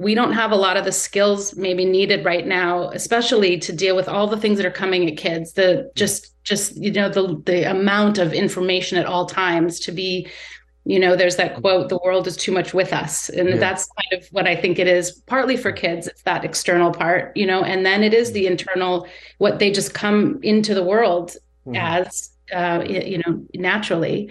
we 0.00 0.14
don't 0.14 0.32
have 0.32 0.50
a 0.50 0.56
lot 0.56 0.78
of 0.78 0.84
the 0.86 0.92
skills 0.92 1.54
maybe 1.56 1.84
needed 1.84 2.24
right 2.24 2.46
now 2.46 2.88
especially 2.90 3.58
to 3.58 3.72
deal 3.72 3.94
with 3.94 4.08
all 4.08 4.26
the 4.26 4.36
things 4.38 4.56
that 4.56 4.64
are 4.64 4.70
coming 4.70 5.08
at 5.08 5.16
kids 5.18 5.52
the 5.52 5.62
mm-hmm. 5.62 5.88
just 5.94 6.42
just 6.42 6.74
you 6.76 6.90
know 6.90 7.08
the 7.08 7.40
the 7.44 7.70
amount 7.70 8.16
of 8.16 8.32
information 8.32 8.96
at 8.96 9.04
all 9.04 9.26
times 9.26 9.78
to 9.78 9.92
be 9.92 10.26
you 10.86 10.98
know 10.98 11.16
there's 11.16 11.36
that 11.36 11.52
mm-hmm. 11.52 11.60
quote 11.60 11.88
the 11.90 11.98
world 11.98 12.26
is 12.26 12.36
too 12.36 12.50
much 12.50 12.72
with 12.72 12.94
us 12.94 13.28
and 13.28 13.50
yeah. 13.50 13.56
that's 13.56 13.86
kind 14.00 14.22
of 14.22 14.28
what 14.28 14.46
i 14.46 14.56
think 14.56 14.78
it 14.78 14.86
is 14.86 15.12
partly 15.26 15.56
for 15.56 15.70
kids 15.70 16.06
it's 16.06 16.22
that 16.22 16.44
external 16.44 16.90
part 16.90 17.36
you 17.36 17.46
know 17.46 17.62
and 17.62 17.84
then 17.84 18.02
it 18.02 18.14
is 18.14 18.28
mm-hmm. 18.28 18.34
the 18.34 18.46
internal 18.46 19.06
what 19.36 19.58
they 19.58 19.70
just 19.70 19.92
come 19.92 20.38
into 20.42 20.72
the 20.72 20.82
world 20.82 21.36
mm-hmm. 21.66 21.76
as 21.76 22.30
uh, 22.52 22.84
you 22.86 23.18
know, 23.18 23.44
naturally, 23.54 24.30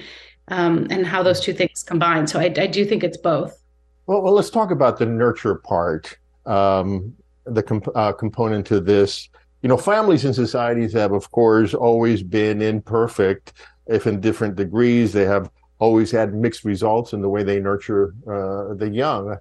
um, 0.50 0.88
and 0.90 1.06
how 1.06 1.24
those 1.24 1.40
two 1.40 1.54
things 1.54 1.84
combine. 1.84 2.28
So 2.28 2.40
I, 2.40 2.46
I 2.46 2.68
do 2.68 2.86
think 2.86 3.04
it's 3.04 3.18
both. 3.18 3.60
Well, 4.08 4.22
well, 4.22 4.34
let's 4.34 4.50
talk 4.50 4.72
about 4.72 4.98
the 4.98 5.06
nurture 5.06 5.56
part, 5.56 6.18
um, 6.46 7.14
the 7.46 7.62
comp- 7.62 7.96
uh, 7.96 8.12
component 8.14 8.66
to 8.68 8.80
this. 8.80 9.30
You 9.62 9.70
know, 9.70 9.78
families 9.78 10.26
and 10.26 10.34
societies 10.34 10.94
have, 10.94 11.12
of 11.12 11.30
course, 11.32 11.74
always 11.74 12.24
been 12.24 12.62
imperfect, 12.62 13.54
if 13.88 14.08
in 14.08 14.20
different 14.20 14.56
degrees. 14.56 15.14
They 15.14 15.26
have 15.26 15.52
always 15.80 16.12
had 16.12 16.34
mixed 16.34 16.64
results 16.64 17.14
in 17.14 17.22
the 17.22 17.30
way 17.30 17.44
they 17.44 17.60
nurture 17.60 18.14
uh, 18.28 18.74
the 18.76 18.90
young. 18.92 19.38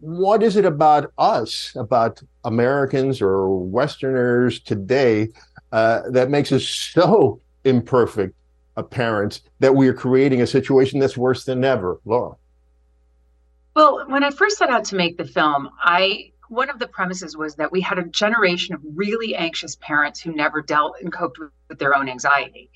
What 0.00 0.42
is 0.42 0.56
it 0.56 0.64
about 0.64 1.12
us, 1.18 1.72
about 1.76 2.20
Americans 2.44 3.22
or 3.22 3.58
Westerners 3.58 4.60
today, 4.60 5.28
uh, 5.72 6.02
that 6.10 6.30
makes 6.30 6.52
us 6.52 6.66
so 6.94 7.40
imperfect 7.64 8.34
a 8.76 8.82
parent 8.82 9.42
that 9.60 9.74
we 9.74 9.86
are 9.88 9.94
creating 9.94 10.40
a 10.40 10.46
situation 10.46 10.98
that's 10.98 11.16
worse 11.16 11.44
than 11.44 11.64
ever. 11.64 12.00
Laura. 12.04 12.36
Well 13.74 14.04
when 14.08 14.22
i 14.24 14.30
first 14.30 14.58
set 14.58 14.68
out 14.68 14.84
to 14.86 14.96
make 14.96 15.16
the 15.16 15.24
film 15.24 15.70
i 15.80 16.32
one 16.52 16.68
of 16.68 16.78
the 16.78 16.86
premises 16.86 17.34
was 17.34 17.54
that 17.54 17.72
we 17.72 17.80
had 17.80 17.98
a 17.98 18.04
generation 18.04 18.74
of 18.74 18.82
really 18.94 19.34
anxious 19.34 19.74
parents 19.76 20.20
who 20.20 20.34
never 20.34 20.60
dealt 20.60 20.96
and 21.00 21.10
coped 21.10 21.38
with, 21.38 21.50
with 21.70 21.78
their 21.78 21.96
own 21.96 22.10
anxiety. 22.10 22.70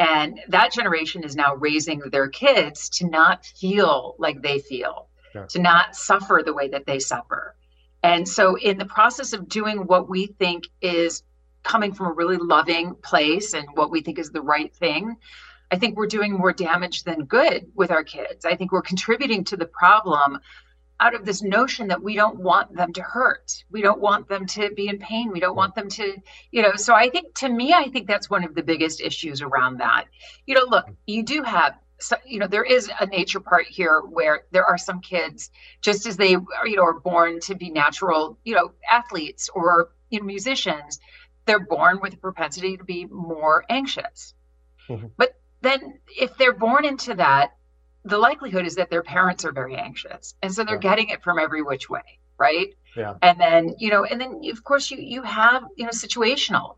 And 0.00 0.40
that 0.48 0.72
generation 0.72 1.22
is 1.22 1.36
now 1.36 1.54
raising 1.54 2.00
their 2.10 2.26
kids 2.26 2.88
to 2.98 3.08
not 3.08 3.46
feel 3.46 4.16
like 4.18 4.42
they 4.42 4.58
feel 4.58 5.06
yeah. 5.36 5.46
to 5.46 5.60
not 5.60 5.94
suffer 5.94 6.42
the 6.44 6.52
way 6.52 6.66
that 6.70 6.84
they 6.84 6.98
suffer. 6.98 7.54
And 8.02 8.28
so 8.28 8.56
in 8.56 8.76
the 8.76 8.86
process 8.86 9.32
of 9.32 9.48
doing 9.48 9.86
what 9.86 10.10
we 10.10 10.26
think 10.26 10.64
is 10.80 11.22
coming 11.62 11.92
from 11.92 12.06
a 12.06 12.12
really 12.12 12.36
loving 12.36 12.94
place 12.96 13.54
and 13.54 13.66
what 13.74 13.90
we 13.90 14.00
think 14.00 14.18
is 14.18 14.30
the 14.30 14.42
right 14.42 14.74
thing, 14.74 15.16
I 15.70 15.76
think 15.76 15.96
we're 15.96 16.06
doing 16.06 16.32
more 16.32 16.52
damage 16.52 17.04
than 17.04 17.24
good 17.24 17.70
with 17.74 17.90
our 17.90 18.04
kids. 18.04 18.44
I 18.44 18.56
think 18.56 18.72
we're 18.72 18.82
contributing 18.82 19.44
to 19.44 19.56
the 19.56 19.66
problem 19.66 20.38
out 21.00 21.14
of 21.14 21.24
this 21.24 21.42
notion 21.42 21.88
that 21.88 22.02
we 22.02 22.14
don't 22.14 22.38
want 22.38 22.76
them 22.76 22.92
to 22.92 23.02
hurt. 23.02 23.64
We 23.70 23.82
don't 23.82 24.00
want 24.00 24.28
them 24.28 24.46
to 24.46 24.70
be 24.70 24.86
in 24.88 24.98
pain. 24.98 25.32
We 25.32 25.40
don't 25.40 25.56
want 25.56 25.74
them 25.74 25.88
to, 25.88 26.16
you 26.50 26.62
know. 26.62 26.74
So 26.76 26.94
I 26.94 27.08
think 27.08 27.34
to 27.36 27.48
me, 27.48 27.72
I 27.72 27.88
think 27.88 28.06
that's 28.06 28.30
one 28.30 28.44
of 28.44 28.54
the 28.54 28.62
biggest 28.62 29.00
issues 29.00 29.42
around 29.42 29.78
that. 29.78 30.04
You 30.46 30.54
know, 30.54 30.66
look, 30.68 30.86
you 31.06 31.24
do 31.24 31.42
have 31.42 31.74
so, 32.02 32.16
you 32.26 32.38
know 32.38 32.48
there 32.48 32.64
is 32.64 32.90
a 33.00 33.06
nature 33.06 33.40
part 33.40 33.66
here 33.66 34.00
where 34.00 34.42
there 34.50 34.64
are 34.64 34.78
some 34.78 35.00
kids 35.00 35.50
just 35.80 36.04
as 36.06 36.16
they 36.16 36.34
are, 36.34 36.66
you 36.66 36.76
know 36.76 36.82
are 36.82 36.98
born 36.98 37.38
to 37.40 37.54
be 37.54 37.70
natural 37.70 38.36
you 38.42 38.54
know 38.56 38.72
athletes 38.90 39.48
or 39.54 39.90
you 40.10 40.18
know 40.18 40.26
musicians 40.26 40.98
they're 41.44 41.60
born 41.60 42.00
with 42.00 42.14
a 42.14 42.16
propensity 42.16 42.76
to 42.76 42.84
be 42.84 43.06
more 43.06 43.64
anxious. 43.68 44.34
Mm-hmm. 44.88 45.06
But 45.16 45.34
then 45.60 45.98
if 46.18 46.36
they're 46.36 46.52
born 46.52 46.84
into 46.84 47.14
that, 47.14 47.52
the 48.04 48.18
likelihood 48.18 48.66
is 48.66 48.76
that 48.76 48.90
their 48.90 49.02
parents 49.02 49.44
are 49.44 49.52
very 49.52 49.76
anxious. 49.76 50.34
And 50.42 50.52
so 50.52 50.64
they're 50.64 50.74
yeah. 50.74 50.80
getting 50.80 51.08
it 51.10 51.22
from 51.22 51.38
every 51.38 51.62
which 51.62 51.88
way, 51.88 52.18
right? 52.38 52.74
Yeah. 52.96 53.14
And 53.22 53.40
then, 53.40 53.74
you 53.78 53.90
know, 53.90 54.04
and 54.04 54.20
then 54.20 54.42
of 54.50 54.64
course 54.64 54.90
you 54.90 54.98
you 54.98 55.22
have, 55.22 55.64
you 55.76 55.84
know, 55.84 55.90
situational 55.90 56.76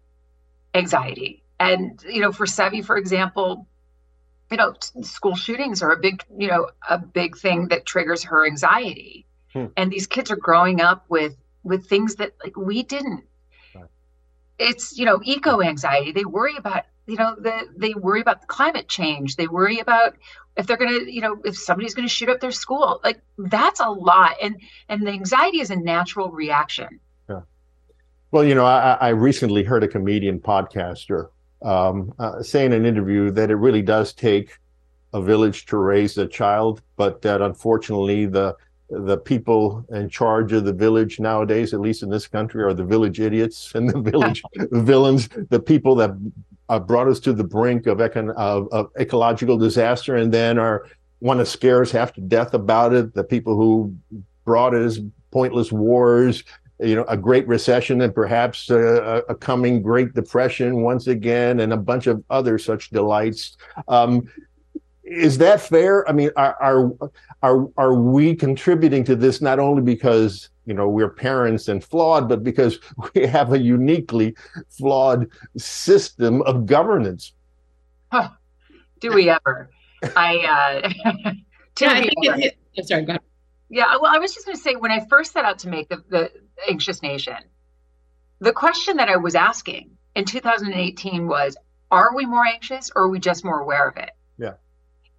anxiety. 0.74 1.42
And, 1.58 2.02
you 2.06 2.20
know, 2.20 2.32
for 2.32 2.46
Sevi, 2.46 2.84
for 2.84 2.96
example, 2.96 3.66
you 4.50 4.56
know, 4.56 4.74
school 5.02 5.34
shootings 5.34 5.82
are 5.82 5.92
a 5.92 5.98
big, 5.98 6.22
you 6.36 6.48
know, 6.48 6.70
a 6.88 6.98
big 6.98 7.36
thing 7.36 7.68
that 7.68 7.86
triggers 7.86 8.24
her 8.24 8.46
anxiety. 8.46 9.26
Hmm. 9.52 9.66
And 9.76 9.90
these 9.90 10.06
kids 10.06 10.30
are 10.30 10.36
growing 10.36 10.80
up 10.80 11.06
with 11.08 11.36
with 11.62 11.86
things 11.86 12.16
that 12.16 12.32
like 12.42 12.56
we 12.56 12.82
didn't 12.82 13.24
it's 14.58 14.96
you 14.96 15.04
know 15.04 15.20
eco 15.24 15.62
anxiety. 15.62 16.12
They 16.12 16.24
worry 16.24 16.56
about 16.56 16.84
you 17.06 17.16
know 17.16 17.36
the, 17.38 17.68
they 17.76 17.94
worry 17.94 18.20
about 18.20 18.46
climate 18.46 18.88
change. 18.88 19.36
They 19.36 19.46
worry 19.46 19.78
about 19.78 20.14
if 20.56 20.66
they're 20.66 20.76
going 20.76 20.90
to 20.90 21.12
you 21.12 21.20
know 21.20 21.40
if 21.44 21.56
somebody's 21.56 21.94
going 21.94 22.06
to 22.06 22.12
shoot 22.12 22.28
up 22.28 22.40
their 22.40 22.52
school. 22.52 23.00
Like 23.04 23.20
that's 23.38 23.80
a 23.80 23.88
lot. 23.88 24.36
And 24.42 24.60
and 24.88 25.06
the 25.06 25.10
anxiety 25.10 25.60
is 25.60 25.70
a 25.70 25.76
natural 25.76 26.30
reaction. 26.30 27.00
Yeah. 27.28 27.40
Well 28.30 28.44
you 28.44 28.54
know 28.54 28.64
i, 28.64 28.96
I 29.00 29.08
recently 29.10 29.64
heard 29.64 29.84
a 29.84 29.88
comedian 29.88 30.40
podcaster 30.40 31.28
um, 31.62 32.12
uh, 32.18 32.42
say 32.42 32.66
in 32.66 32.72
an 32.72 32.84
interview 32.84 33.30
that 33.30 33.50
it 33.50 33.56
really 33.56 33.80
does 33.80 34.12
take 34.12 34.58
a 35.14 35.22
village 35.22 35.66
to 35.66 35.78
raise 35.78 36.18
a 36.18 36.26
child 36.26 36.82
but 36.96 37.22
that 37.22 37.40
unfortunately 37.40 38.26
the 38.26 38.54
the 38.90 39.16
people 39.16 39.84
in 39.90 40.08
charge 40.08 40.52
of 40.52 40.64
the 40.64 40.72
village 40.72 41.18
nowadays, 41.18 41.72
at 41.74 41.80
least 41.80 42.02
in 42.02 42.10
this 42.10 42.26
country, 42.26 42.62
are 42.62 42.74
the 42.74 42.84
village 42.84 43.20
idiots 43.20 43.72
and 43.74 43.88
the 43.88 44.00
village 44.00 44.42
villains, 44.70 45.28
the 45.50 45.60
people 45.60 45.94
that 45.96 46.10
uh, 46.68 46.78
brought 46.78 47.08
us 47.08 47.20
to 47.20 47.32
the 47.32 47.44
brink 47.44 47.86
of, 47.86 47.98
econ- 47.98 48.34
of, 48.34 48.68
of 48.72 48.90
ecological 48.98 49.58
disaster 49.58 50.16
and 50.16 50.32
then 50.32 50.58
are 50.58 50.86
want 51.20 51.40
to 51.40 51.46
scare 51.46 51.80
us 51.80 51.90
half 51.90 52.12
to 52.12 52.20
death 52.20 52.52
about 52.52 52.92
it. 52.92 53.14
The 53.14 53.24
people 53.24 53.56
who 53.56 53.94
brought 54.44 54.74
us 54.74 54.98
pointless 55.30 55.72
wars, 55.72 56.44
you 56.80 56.94
know, 56.94 57.04
a 57.04 57.16
great 57.16 57.48
recession 57.48 58.02
and 58.02 58.14
perhaps 58.14 58.68
a, 58.68 59.22
a 59.28 59.34
coming 59.34 59.80
Great 59.80 60.12
Depression 60.12 60.82
once 60.82 61.06
again, 61.06 61.60
and 61.60 61.72
a 61.72 61.78
bunch 61.78 62.06
of 62.06 62.22
other 62.28 62.58
such 62.58 62.90
delights. 62.90 63.56
Um, 63.88 64.28
is 65.04 65.38
that 65.38 65.60
fair? 65.60 66.08
I 66.08 66.12
mean, 66.12 66.30
are, 66.36 66.56
are 66.60 66.92
are 67.42 67.68
are 67.76 67.94
we 67.94 68.34
contributing 68.34 69.04
to 69.04 69.14
this 69.14 69.40
not 69.40 69.58
only 69.58 69.82
because 69.82 70.48
you 70.64 70.74
know 70.74 70.88
we're 70.88 71.10
parents 71.10 71.68
and 71.68 71.84
flawed, 71.84 72.28
but 72.28 72.42
because 72.42 72.78
we 73.14 73.26
have 73.26 73.52
a 73.52 73.58
uniquely 73.58 74.34
flawed 74.68 75.28
system 75.56 76.42
of 76.42 76.66
governance? 76.66 77.32
Huh. 78.10 78.30
Do 79.00 79.12
we 79.12 79.28
ever? 79.28 79.68
I 80.16 80.82
uh, 80.84 80.92
yeah, 81.80 81.90
I 81.90 82.00
think 82.00 82.12
it, 82.16 82.56
it, 82.74 82.88
sorry, 82.88 83.02
go 83.04 83.12
ahead. 83.12 83.20
Yeah, 83.68 83.96
well, 84.00 84.14
I 84.14 84.18
was 84.18 84.32
just 84.32 84.46
going 84.46 84.56
to 84.56 84.62
say 84.62 84.76
when 84.76 84.90
I 84.90 85.04
first 85.10 85.32
set 85.32 85.44
out 85.44 85.58
to 85.60 85.68
make 85.68 85.88
the, 85.88 86.02
the 86.08 86.30
Anxious 86.68 87.02
Nation, 87.02 87.36
the 88.38 88.52
question 88.52 88.96
that 88.98 89.08
I 89.08 89.16
was 89.16 89.34
asking 89.34 89.90
in 90.14 90.24
2018 90.24 91.26
was, 91.26 91.56
are 91.90 92.14
we 92.14 92.26
more 92.26 92.44
anxious 92.44 92.90
or 92.94 93.04
are 93.04 93.08
we 93.08 93.18
just 93.18 93.44
more 93.44 93.60
aware 93.60 93.88
of 93.88 93.96
it? 93.96 94.10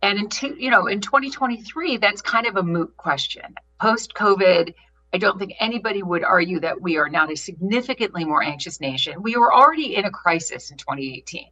And 0.05 0.19
in 0.19 0.29
two, 0.29 0.55
you 0.59 0.69
know, 0.69 0.85
in 0.85 1.01
2023, 1.01 1.97
that's 1.97 2.21
kind 2.21 2.45
of 2.45 2.57
a 2.57 2.63
moot 2.63 2.95
question. 2.95 3.55
Post 3.81 4.13
COVID, 4.13 4.71
I 5.11 5.17
don't 5.17 5.39
think 5.39 5.53
anybody 5.59 6.03
would 6.03 6.23
argue 6.23 6.59
that 6.59 6.79
we 6.79 6.97
are 6.97 7.09
not 7.09 7.31
a 7.31 7.35
significantly 7.35 8.23
more 8.23 8.43
anxious 8.43 8.79
nation. 8.79 9.23
We 9.23 9.35
were 9.35 9.51
already 9.51 9.95
in 9.95 10.05
a 10.05 10.11
crisis 10.11 10.69
in 10.69 10.77
2018. 10.77 11.47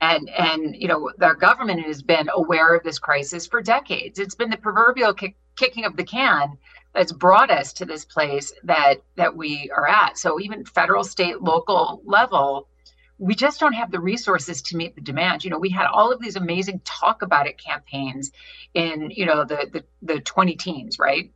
And 0.00 0.28
and 0.30 0.74
you 0.74 0.88
know, 0.88 1.12
our 1.20 1.36
government 1.36 1.82
has 1.82 2.02
been 2.02 2.28
aware 2.34 2.74
of 2.74 2.82
this 2.82 2.98
crisis 2.98 3.46
for 3.46 3.62
decades. 3.62 4.18
It's 4.18 4.34
been 4.34 4.50
the 4.50 4.56
proverbial 4.56 5.14
kick, 5.14 5.36
kicking 5.54 5.84
of 5.84 5.96
the 5.96 6.04
can 6.04 6.58
that's 6.94 7.12
brought 7.12 7.52
us 7.52 7.72
to 7.74 7.84
this 7.84 8.04
place 8.04 8.52
that 8.64 8.96
that 9.14 9.36
we 9.36 9.70
are 9.70 9.86
at. 9.86 10.18
So 10.18 10.40
even 10.40 10.64
federal, 10.64 11.04
state, 11.04 11.42
local 11.42 12.02
level, 12.04 12.66
we 13.18 13.34
just 13.34 13.60
don't 13.60 13.72
have 13.72 13.90
the 13.90 14.00
resources 14.00 14.62
to 14.62 14.76
meet 14.76 14.94
the 14.94 15.00
demand. 15.00 15.44
You 15.44 15.50
know, 15.50 15.58
we 15.58 15.70
had 15.70 15.86
all 15.86 16.12
of 16.12 16.20
these 16.20 16.36
amazing 16.36 16.80
talk 16.84 17.22
about 17.22 17.46
it 17.46 17.58
campaigns 17.58 18.30
in, 18.74 19.10
you 19.10 19.26
know, 19.26 19.44
the 19.44 19.68
the, 19.72 20.14
the 20.14 20.20
20 20.20 20.56
teens, 20.56 20.98
right? 20.98 21.32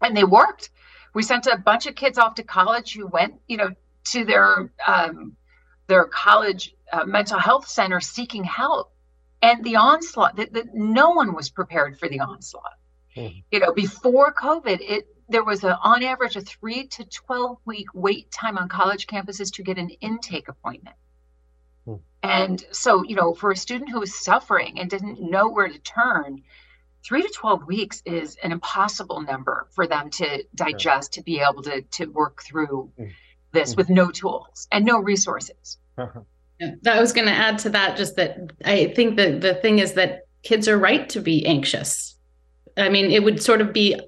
And 0.00 0.16
they 0.16 0.24
worked. 0.24 0.70
We 1.14 1.22
sent 1.22 1.46
a 1.46 1.56
bunch 1.56 1.86
of 1.86 1.94
kids 1.94 2.18
off 2.18 2.34
to 2.36 2.42
college 2.42 2.94
who 2.94 3.06
went, 3.06 3.34
you 3.46 3.56
know, 3.56 3.70
to 4.12 4.24
their 4.24 4.70
um, 4.86 5.36
their 5.86 6.04
college 6.04 6.74
uh, 6.92 7.04
mental 7.04 7.38
health 7.38 7.68
center 7.68 8.00
seeking 8.00 8.44
help 8.44 8.92
and 9.42 9.64
the 9.64 9.76
onslaught 9.76 10.36
that, 10.36 10.74
no 10.74 11.10
one 11.10 11.34
was 11.34 11.50
prepared 11.50 11.98
for 11.98 12.08
the 12.08 12.20
onslaught 12.20 12.78
mm. 13.16 13.42
you 13.50 13.58
know 13.58 13.72
before 13.72 14.32
covid 14.32 14.78
it 14.80 15.08
there 15.28 15.44
was 15.44 15.64
a, 15.64 15.76
on 15.78 16.02
average 16.02 16.36
a 16.36 16.40
3 16.40 16.86
to 16.88 17.04
12 17.04 17.58
week 17.64 17.86
wait 17.94 18.30
time 18.30 18.58
on 18.58 18.68
college 18.68 19.06
campuses 19.06 19.52
to 19.54 19.62
get 19.62 19.78
an 19.78 19.90
intake 20.00 20.48
appointment 20.48 20.96
mm. 21.86 22.00
and 22.22 22.64
so 22.70 23.04
you 23.04 23.16
know 23.16 23.34
for 23.34 23.50
a 23.50 23.56
student 23.56 23.90
who 23.90 24.00
was 24.00 24.14
suffering 24.14 24.78
and 24.78 24.90
didn't 24.90 25.20
know 25.20 25.48
where 25.48 25.68
to 25.68 25.78
turn 25.78 26.42
3 27.04 27.22
to 27.22 27.28
12 27.28 27.66
weeks 27.66 28.02
is 28.04 28.36
an 28.42 28.52
impossible 28.52 29.20
number 29.20 29.68
for 29.70 29.86
them 29.86 30.10
to 30.10 30.44
digest 30.54 31.14
to 31.14 31.22
be 31.22 31.40
able 31.40 31.62
to 31.62 31.82
to 31.82 32.06
work 32.06 32.42
through 32.42 32.90
mm. 32.98 33.10
this 33.52 33.74
mm. 33.74 33.76
with 33.76 33.88
no 33.88 34.10
tools 34.10 34.68
and 34.72 34.84
no 34.84 34.98
resources 34.98 35.78
uh-huh. 35.98 36.20
I 36.86 37.00
was 37.00 37.12
going 37.12 37.26
to 37.26 37.32
add 37.32 37.58
to 37.60 37.70
that 37.70 37.96
just 37.96 38.16
that 38.16 38.38
I 38.64 38.86
think 38.96 39.16
that 39.16 39.40
the 39.40 39.54
thing 39.54 39.78
is 39.78 39.92
that 39.94 40.26
kids 40.42 40.68
are 40.68 40.78
right 40.78 41.08
to 41.10 41.20
be 41.20 41.44
anxious. 41.44 42.16
I 42.76 42.88
mean, 42.88 43.10
it 43.10 43.22
would 43.22 43.42
sort 43.42 43.60
of 43.60 43.72
be 43.72 44.00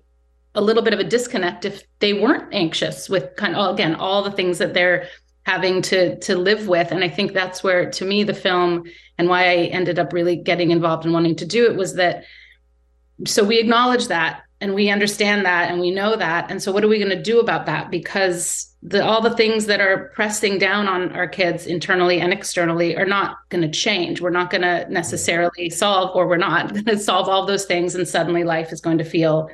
a 0.54 0.60
little 0.60 0.82
bit 0.82 0.94
of 0.94 1.00
a 1.00 1.04
disconnect 1.04 1.64
if 1.64 1.82
they 2.00 2.12
weren't 2.12 2.52
anxious 2.52 3.08
with 3.08 3.34
kind 3.36 3.54
of 3.54 3.74
again 3.74 3.94
all 3.94 4.22
the 4.22 4.30
things 4.30 4.58
that 4.58 4.74
they're 4.74 5.08
having 5.44 5.82
to 5.82 6.18
to 6.20 6.36
live 6.36 6.68
with. 6.68 6.92
And 6.92 7.04
i 7.04 7.08
think 7.08 7.32
that's 7.32 7.62
where 7.62 7.90
to 7.90 8.04
me 8.04 8.24
the 8.24 8.34
film 8.34 8.84
and 9.18 9.28
why 9.28 9.44
i 9.44 9.56
ended 9.66 9.98
up 9.98 10.12
really 10.12 10.36
getting 10.36 10.70
involved 10.70 11.04
and 11.04 11.14
wanting 11.14 11.36
to 11.36 11.46
do 11.46 11.66
it 11.66 11.76
was 11.76 11.94
that 11.94 12.24
so 13.26 13.42
we 13.42 13.58
acknowledge 13.58 14.08
that 14.08 14.42
and 14.60 14.74
we 14.74 14.90
understand 14.90 15.46
that 15.46 15.70
and 15.70 15.80
we 15.80 15.90
know 15.90 16.16
that. 16.16 16.50
And 16.50 16.62
so 16.62 16.72
what 16.72 16.82
are 16.82 16.88
we 16.88 16.98
going 16.98 17.16
to 17.16 17.22
do 17.22 17.38
about 17.38 17.66
that? 17.66 17.90
Because 17.90 18.74
the 18.82 19.04
all 19.04 19.20
the 19.20 19.34
things 19.36 19.66
that 19.66 19.80
are 19.80 20.10
pressing 20.14 20.58
down 20.58 20.88
on 20.88 21.12
our 21.12 21.28
kids 21.28 21.66
internally 21.66 22.20
and 22.20 22.32
externally 22.32 22.96
are 22.96 23.06
not 23.06 23.36
going 23.50 23.62
to 23.62 23.70
change. 23.70 24.20
We're 24.20 24.30
not 24.30 24.50
going 24.50 24.62
to 24.62 24.86
necessarily 24.90 25.70
solve 25.70 26.14
or 26.14 26.26
we're 26.26 26.36
not 26.36 26.72
going 26.72 26.84
to 26.86 26.98
solve 26.98 27.28
all 27.28 27.46
those 27.46 27.66
things 27.66 27.94
and 27.94 28.06
suddenly 28.06 28.44
life 28.44 28.72
is 28.72 28.80
going 28.80 28.98
to 28.98 29.04
feel 29.04 29.48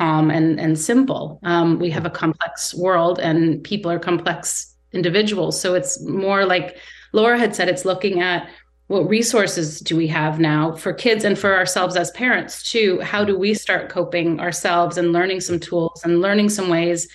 calm 0.00 0.30
and 0.30 0.58
and 0.58 0.78
simple. 0.78 1.38
Um, 1.42 1.78
we 1.78 1.90
have 1.90 2.06
a 2.06 2.10
complex 2.10 2.74
world 2.74 3.18
and 3.20 3.62
people 3.62 3.90
are 3.90 3.98
complex 3.98 4.74
individuals. 4.92 5.60
So 5.60 5.74
it's 5.74 6.02
more 6.02 6.46
like 6.46 6.78
laura 7.12 7.38
had 7.38 7.54
said 7.54 7.68
it's 7.68 7.84
looking 7.84 8.20
at 8.20 8.48
what 8.86 9.08
resources 9.08 9.78
do 9.80 9.96
we 9.96 10.08
have 10.08 10.40
now 10.40 10.74
for 10.74 10.92
kids 10.92 11.24
and 11.24 11.38
for 11.38 11.54
ourselves 11.54 11.96
as 11.96 12.10
parents 12.12 12.70
too. 12.72 12.98
How 13.00 13.24
do 13.24 13.38
we 13.38 13.54
start 13.54 13.88
coping 13.88 14.40
ourselves 14.40 14.96
and 14.98 15.12
learning 15.12 15.40
some 15.40 15.60
tools 15.60 16.02
and 16.02 16.20
learning 16.20 16.48
some 16.48 16.68
ways 16.68 17.06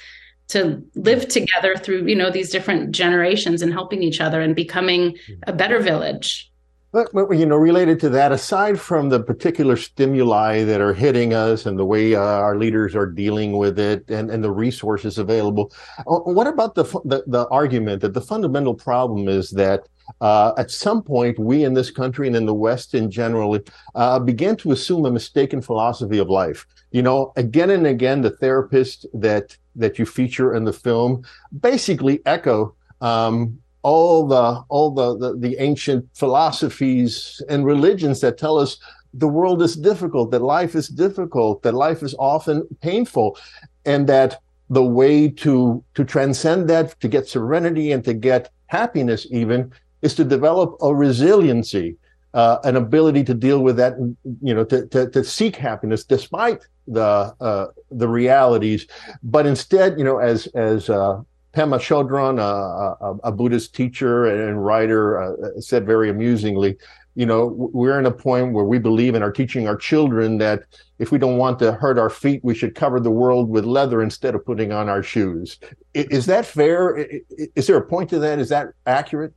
to 0.48 0.82
live 0.94 1.28
together 1.28 1.76
through 1.76 2.06
you 2.06 2.16
know 2.16 2.30
these 2.30 2.52
different 2.52 2.92
generations 2.92 3.64
and 3.64 3.74
helping 3.74 4.04
each 4.04 4.22
other 4.22 4.42
and 4.42 4.56
becoming 4.56 5.18
a 5.48 5.54
better 5.54 5.80
village 5.80 6.52
but, 6.96 7.32
you 7.38 7.46
know 7.46 7.58
related 7.58 8.00
to 8.00 8.10
that 8.10 8.32
aside 8.32 8.80
from 8.80 9.10
the 9.10 9.20
particular 9.20 9.76
stimuli 9.76 10.64
that 10.64 10.80
are 10.80 10.94
hitting 10.94 11.34
us 11.34 11.66
and 11.66 11.78
the 11.78 11.86
way 11.86 12.16
uh, 12.16 12.20
our 12.20 12.58
leaders 12.58 12.96
are 12.96 13.06
dealing 13.08 13.58
with 13.58 13.78
it 13.78 14.10
and, 14.10 14.32
and 14.32 14.44
the 14.44 14.52
resources 14.52 15.18
available 15.18 15.74
uh, 16.00 16.20
what 16.20 16.48
about 16.48 16.74
the, 16.76 16.84
the 17.06 17.24
the 17.28 17.48
argument 17.50 18.02
that 18.02 18.14
the 18.14 18.22
fundamental 18.22 18.74
problem 18.74 19.28
is 19.28 19.52
that 19.52 19.88
uh, 20.22 20.54
at 20.58 20.70
some 20.70 21.02
point, 21.02 21.40
we 21.40 21.64
in 21.64 21.74
this 21.74 21.90
country 21.90 22.28
and 22.28 22.36
in 22.36 22.46
the 22.46 22.54
West 22.54 22.94
in 22.94 23.10
general 23.10 23.58
uh, 23.96 24.20
began 24.20 24.56
to 24.56 24.72
assume 24.72 25.04
a 25.06 25.10
mistaken 25.10 25.64
philosophy 25.64 26.20
of 26.20 26.30
life. 26.30 26.68
You 26.92 27.02
know, 27.02 27.34
again 27.38 27.72
and 27.72 27.88
again, 27.88 28.22
the 28.22 28.30
therapists 28.30 29.06
that 29.16 29.58
that 29.76 29.98
you 29.98 30.06
feature 30.06 30.54
in 30.54 30.64
the 30.64 30.74
film 30.74 31.24
basically 31.60 32.22
echo 32.26 32.76
um, 33.02 33.60
all 33.86 34.26
the 34.26 34.46
all 34.70 34.90
the, 35.00 35.08
the 35.22 35.30
the 35.46 35.54
ancient 35.60 36.04
philosophies 36.22 37.40
and 37.52 37.66
religions 37.74 38.20
that 38.22 38.36
tell 38.36 38.58
us 38.58 38.72
the 39.14 39.28
world 39.28 39.62
is 39.62 39.76
difficult, 39.76 40.32
that 40.32 40.42
life 40.42 40.74
is 40.82 40.88
difficult, 40.88 41.62
that 41.62 41.76
life 41.88 42.02
is 42.02 42.16
often 42.18 42.68
painful, 42.82 43.38
and 43.86 44.08
that 44.08 44.42
the 44.78 44.88
way 45.00 45.30
to 45.44 45.84
to 45.94 46.04
transcend 46.04 46.68
that, 46.72 47.00
to 47.00 47.08
get 47.08 47.28
serenity 47.28 47.92
and 47.94 48.04
to 48.04 48.14
get 48.14 48.50
happiness 48.68 49.28
even 49.30 49.72
is 50.02 50.16
to 50.16 50.24
develop 50.24 50.70
a 50.82 50.92
resiliency, 51.06 51.96
uh, 52.34 52.58
an 52.64 52.76
ability 52.76 53.24
to 53.24 53.36
deal 53.36 53.60
with 53.68 53.78
that, 53.78 53.94
you 54.42 54.54
know, 54.56 54.66
to, 54.72 54.88
to, 54.88 55.10
to 55.12 55.24
seek 55.24 55.56
happiness 55.56 56.04
despite 56.04 56.62
the 56.88 57.12
uh, 57.40 57.68
the 57.92 58.08
realities, 58.08 58.88
but 59.22 59.46
instead, 59.46 59.90
you 60.00 60.06
know, 60.10 60.18
as 60.18 60.48
as 60.72 60.90
uh, 60.90 61.22
Pema 61.56 61.80
Chodron, 61.80 62.38
a, 62.40 63.28
a, 63.28 63.32
Buddhist 63.32 63.74
teacher 63.74 64.26
and 64.26 64.66
writer, 64.66 65.22
uh, 65.22 65.62
said 65.62 65.86
very 65.86 66.10
amusingly, 66.10 66.78
you 67.16 67.26
know, 67.26 67.46
we're 67.74 67.98
in 67.98 68.06
a 68.06 68.12
point 68.12 68.52
where 68.52 68.66
we 68.66 68.78
believe 68.78 69.16
and 69.16 69.24
are 69.24 69.32
teaching 69.32 69.66
our 69.68 69.78
children 69.78 70.38
that 70.40 70.64
if 71.00 71.14
we 71.14 71.18
don't 71.18 71.38
want 71.38 71.58
to 71.60 71.72
hurt 71.72 71.98
our 71.98 72.10
feet, 72.10 72.42
we 72.44 72.54
should 72.54 72.76
cover 72.76 73.00
the 73.00 73.10
world 73.10 73.50
with 73.50 73.64
leather 73.64 74.02
instead 74.02 74.36
of 74.36 74.46
putting 74.46 74.74
on 74.74 74.90
our 74.90 75.02
shoes. 75.02 75.58
Is 75.94 76.26
that 76.26 76.46
fair? 76.46 77.08
Is 77.56 77.68
there 77.68 77.78
a 77.78 77.86
point 77.86 78.10
to 78.10 78.20
that? 78.20 78.40
Is 78.40 78.50
that 78.50 78.68
accurate? 78.86 79.34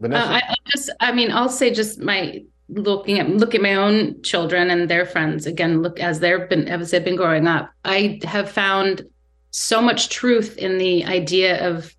Vanessa? 0.00 0.26
Uh, 0.26 0.32
I, 0.34 0.36
I 0.36 0.54
just, 0.70 0.90
I 1.00 1.12
mean, 1.12 1.32
I'll 1.32 1.48
say 1.48 1.74
just 1.74 1.98
my 1.98 2.44
looking 2.68 3.18
at 3.18 3.28
look 3.28 3.56
at 3.56 3.60
my 3.60 3.74
own 3.74 4.22
children 4.22 4.70
and 4.70 4.88
their 4.88 5.04
friends 5.04 5.44
again. 5.46 5.82
Look 5.82 5.98
as 5.98 6.20
they've 6.20 6.48
been 6.48 6.68
as 6.68 6.92
they've 6.92 7.04
been 7.04 7.16
growing 7.16 7.48
up. 7.48 7.72
I 7.84 8.20
have 8.22 8.48
found 8.50 9.04
so 9.50 9.80
much 9.80 10.08
truth 10.08 10.56
in 10.56 10.78
the 10.78 11.04
idea 11.04 11.66
of 11.66 11.94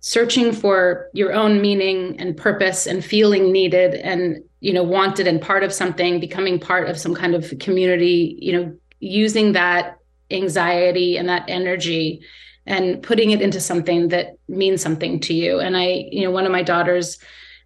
searching 0.00 0.52
for 0.52 1.08
your 1.12 1.32
own 1.32 1.60
meaning 1.60 2.18
and 2.18 2.36
purpose 2.36 2.86
and 2.86 3.04
feeling 3.04 3.52
needed 3.52 3.94
and 3.94 4.42
you 4.60 4.72
know 4.72 4.82
wanted 4.82 5.26
and 5.26 5.42
part 5.42 5.62
of 5.62 5.72
something 5.72 6.18
becoming 6.20 6.58
part 6.58 6.88
of 6.88 6.98
some 6.98 7.14
kind 7.14 7.34
of 7.34 7.52
community 7.60 8.38
you 8.40 8.52
know 8.52 8.74
using 9.00 9.52
that 9.52 9.98
anxiety 10.30 11.16
and 11.16 11.28
that 11.28 11.44
energy 11.48 12.22
and 12.66 13.02
putting 13.02 13.30
it 13.30 13.40
into 13.40 13.60
something 13.60 14.08
that 14.08 14.36
means 14.48 14.82
something 14.82 15.20
to 15.20 15.34
you. 15.34 15.58
And 15.58 15.76
I, 15.76 16.08
you 16.10 16.22
know, 16.22 16.30
one 16.30 16.46
of 16.46 16.52
my 16.52 16.62
daughters 16.62 17.18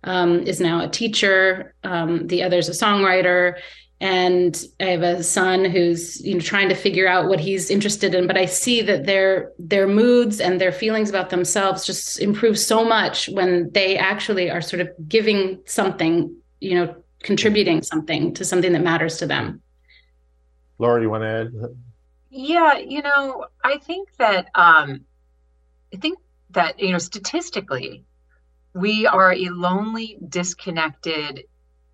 um, 0.05 0.41
is 0.43 0.61
now 0.61 0.83
a 0.85 0.89
teacher, 0.89 1.75
um, 1.83 2.27
the 2.27 2.43
other's 2.43 2.69
a 2.69 2.73
songwriter. 2.73 3.59
And 4.01 4.63
I 4.81 4.85
have 4.85 5.03
a 5.03 5.23
son 5.23 5.65
who's 5.65 6.21
you 6.25 6.35
know 6.35 6.41
trying 6.41 6.69
to 6.69 6.75
figure 6.75 7.09
out 7.09 7.29
what 7.29 7.41
he's 7.41 7.71
interested 7.71 8.15
in, 8.15 8.27
but 8.27 8.37
I 8.37 8.47
see 8.47 8.83
that 8.83 9.07
their 9.07 9.53
their 9.59 9.87
moods 9.87 10.41
and 10.41 10.61
their 10.61 10.73
feelings 10.73 11.09
about 11.09 11.31
themselves 11.31 11.87
just 11.87 12.21
improve 12.21 12.59
so 12.59 12.85
much 12.85 13.29
when 13.29 13.71
they 13.73 13.97
actually 13.97 14.51
are 14.51 14.61
sort 14.61 14.81
of 14.81 14.91
giving 15.09 15.61
something, 15.67 16.37
you 16.61 16.75
know, 16.75 16.95
contributing 17.23 17.83
something 17.83 18.35
to 18.35 18.45
something 18.45 18.73
that 18.73 18.83
matters 18.83 19.17
to 19.19 19.27
them. 19.27 19.63
Laura, 20.79 21.01
you 21.01 21.11
want 21.11 21.23
to 21.23 21.29
add? 21.29 21.53
Yeah, 22.31 22.79
you 22.79 23.01
know, 23.01 23.47
I 23.63 23.79
think 23.79 24.09
that 24.19 24.49
um, 24.55 25.03
I 25.93 25.99
think 25.99 26.19
that 26.51 26.81
you 26.81 26.91
know 26.91 26.99
statistically, 26.99 28.05
we 28.75 29.07
are 29.07 29.33
a 29.33 29.49
lonely, 29.51 30.19
disconnected 30.29 31.45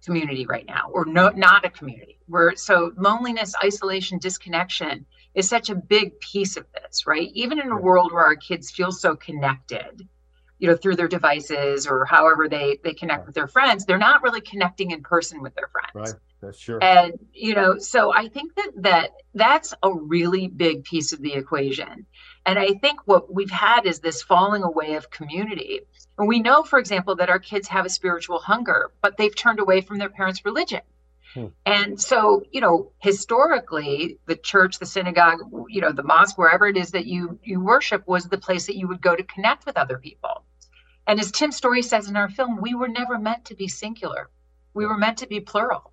community 0.04 0.46
right 0.46 0.66
now, 0.66 0.90
or 0.92 1.04
no, 1.04 1.28
not 1.30 1.64
a 1.64 1.70
community. 1.70 2.18
We're 2.28 2.56
so 2.56 2.92
loneliness, 2.96 3.54
isolation, 3.62 4.18
disconnection 4.18 5.06
is 5.34 5.48
such 5.48 5.70
a 5.70 5.74
big 5.74 6.18
piece 6.20 6.56
of 6.56 6.66
this, 6.72 7.06
right? 7.06 7.30
Even 7.34 7.60
in 7.60 7.70
a 7.70 7.76
world 7.76 8.12
where 8.12 8.24
our 8.24 8.36
kids 8.36 8.70
feel 8.70 8.92
so 8.92 9.16
connected, 9.16 10.08
you 10.58 10.68
know, 10.68 10.76
through 10.76 10.96
their 10.96 11.08
devices 11.08 11.86
or 11.86 12.04
however 12.04 12.48
they 12.48 12.78
they 12.82 12.94
connect 12.94 13.26
with 13.26 13.34
their 13.34 13.48
friends, 13.48 13.84
they're 13.84 13.98
not 13.98 14.22
really 14.22 14.40
connecting 14.40 14.90
in 14.90 15.02
person 15.02 15.42
with 15.42 15.54
their 15.54 15.68
friends. 15.68 16.12
Right. 16.12 16.20
That's 16.40 16.58
sure. 16.58 16.82
And 16.82 17.18
you 17.32 17.54
know, 17.54 17.78
so 17.78 18.12
I 18.12 18.28
think 18.28 18.54
that 18.56 18.70
that 18.76 19.10
that's 19.34 19.74
a 19.82 19.92
really 19.92 20.48
big 20.48 20.84
piece 20.84 21.12
of 21.12 21.20
the 21.20 21.34
equation. 21.34 22.06
And 22.46 22.58
I 22.58 22.74
think 22.74 23.00
what 23.04 23.32
we've 23.32 23.50
had 23.50 23.86
is 23.86 24.00
this 24.00 24.22
falling 24.22 24.62
away 24.62 24.94
of 24.94 25.10
community. 25.10 25.80
And 26.20 26.28
we 26.28 26.40
know, 26.40 26.62
for 26.62 26.78
example, 26.78 27.16
that 27.16 27.30
our 27.30 27.38
kids 27.38 27.66
have 27.68 27.87
a 27.87 27.88
spiritual 27.88 28.40
hunger, 28.40 28.90
but 29.00 29.16
they've 29.16 29.35
turned 29.35 29.59
away 29.59 29.80
from 29.80 29.96
their 29.96 30.11
parents' 30.11 30.44
religion. 30.44 30.83
Hmm. 31.33 31.46
And 31.64 31.98
so, 31.98 32.42
you 32.52 32.61
know, 32.61 32.92
historically, 32.98 34.18
the 34.26 34.37
church, 34.37 34.78
the 34.78 34.85
synagogue, 34.85 35.38
you 35.70 35.80
know, 35.80 35.92
the 35.92 36.02
mosque, 36.02 36.37
wherever 36.37 36.66
it 36.66 36.76
is 36.76 36.90
that 36.90 37.06
you 37.06 37.38
you 37.42 37.59
worship, 37.59 38.06
was 38.06 38.26
the 38.26 38.37
place 38.37 38.66
that 38.66 38.76
you 38.76 38.87
would 38.87 39.00
go 39.00 39.16
to 39.16 39.22
connect 39.22 39.64
with 39.64 39.78
other 39.78 39.96
people. 39.96 40.44
And 41.06 41.18
as 41.18 41.33
Tim 41.33 41.52
Story 41.52 41.80
says 41.80 42.11
in 42.11 42.16
our 42.16 42.28
film, 42.28 42.61
we 42.61 42.74
were 42.74 42.88
never 42.88 43.18
meant 43.18 43.46
to 43.46 43.54
be 43.54 43.66
singular. 43.66 44.28
We 44.74 44.85
were 44.85 44.98
meant 44.98 45.18
to 45.18 45.26
be 45.26 45.40
plural. 45.40 45.92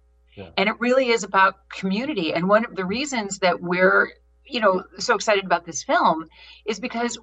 And 0.57 0.69
it 0.69 0.75
really 0.79 1.07
is 1.09 1.23
about 1.23 1.69
community. 1.69 2.33
And 2.33 2.49
one 2.49 2.65
of 2.65 2.75
the 2.75 2.85
reasons 2.85 3.39
that 3.39 3.61
we're, 3.61 4.11
you 4.45 4.59
know, 4.59 4.83
so 4.99 5.15
excited 5.15 5.45
about 5.45 5.65
this 5.65 5.83
film 5.83 6.27
is 6.65 6.79
because, 6.79 7.17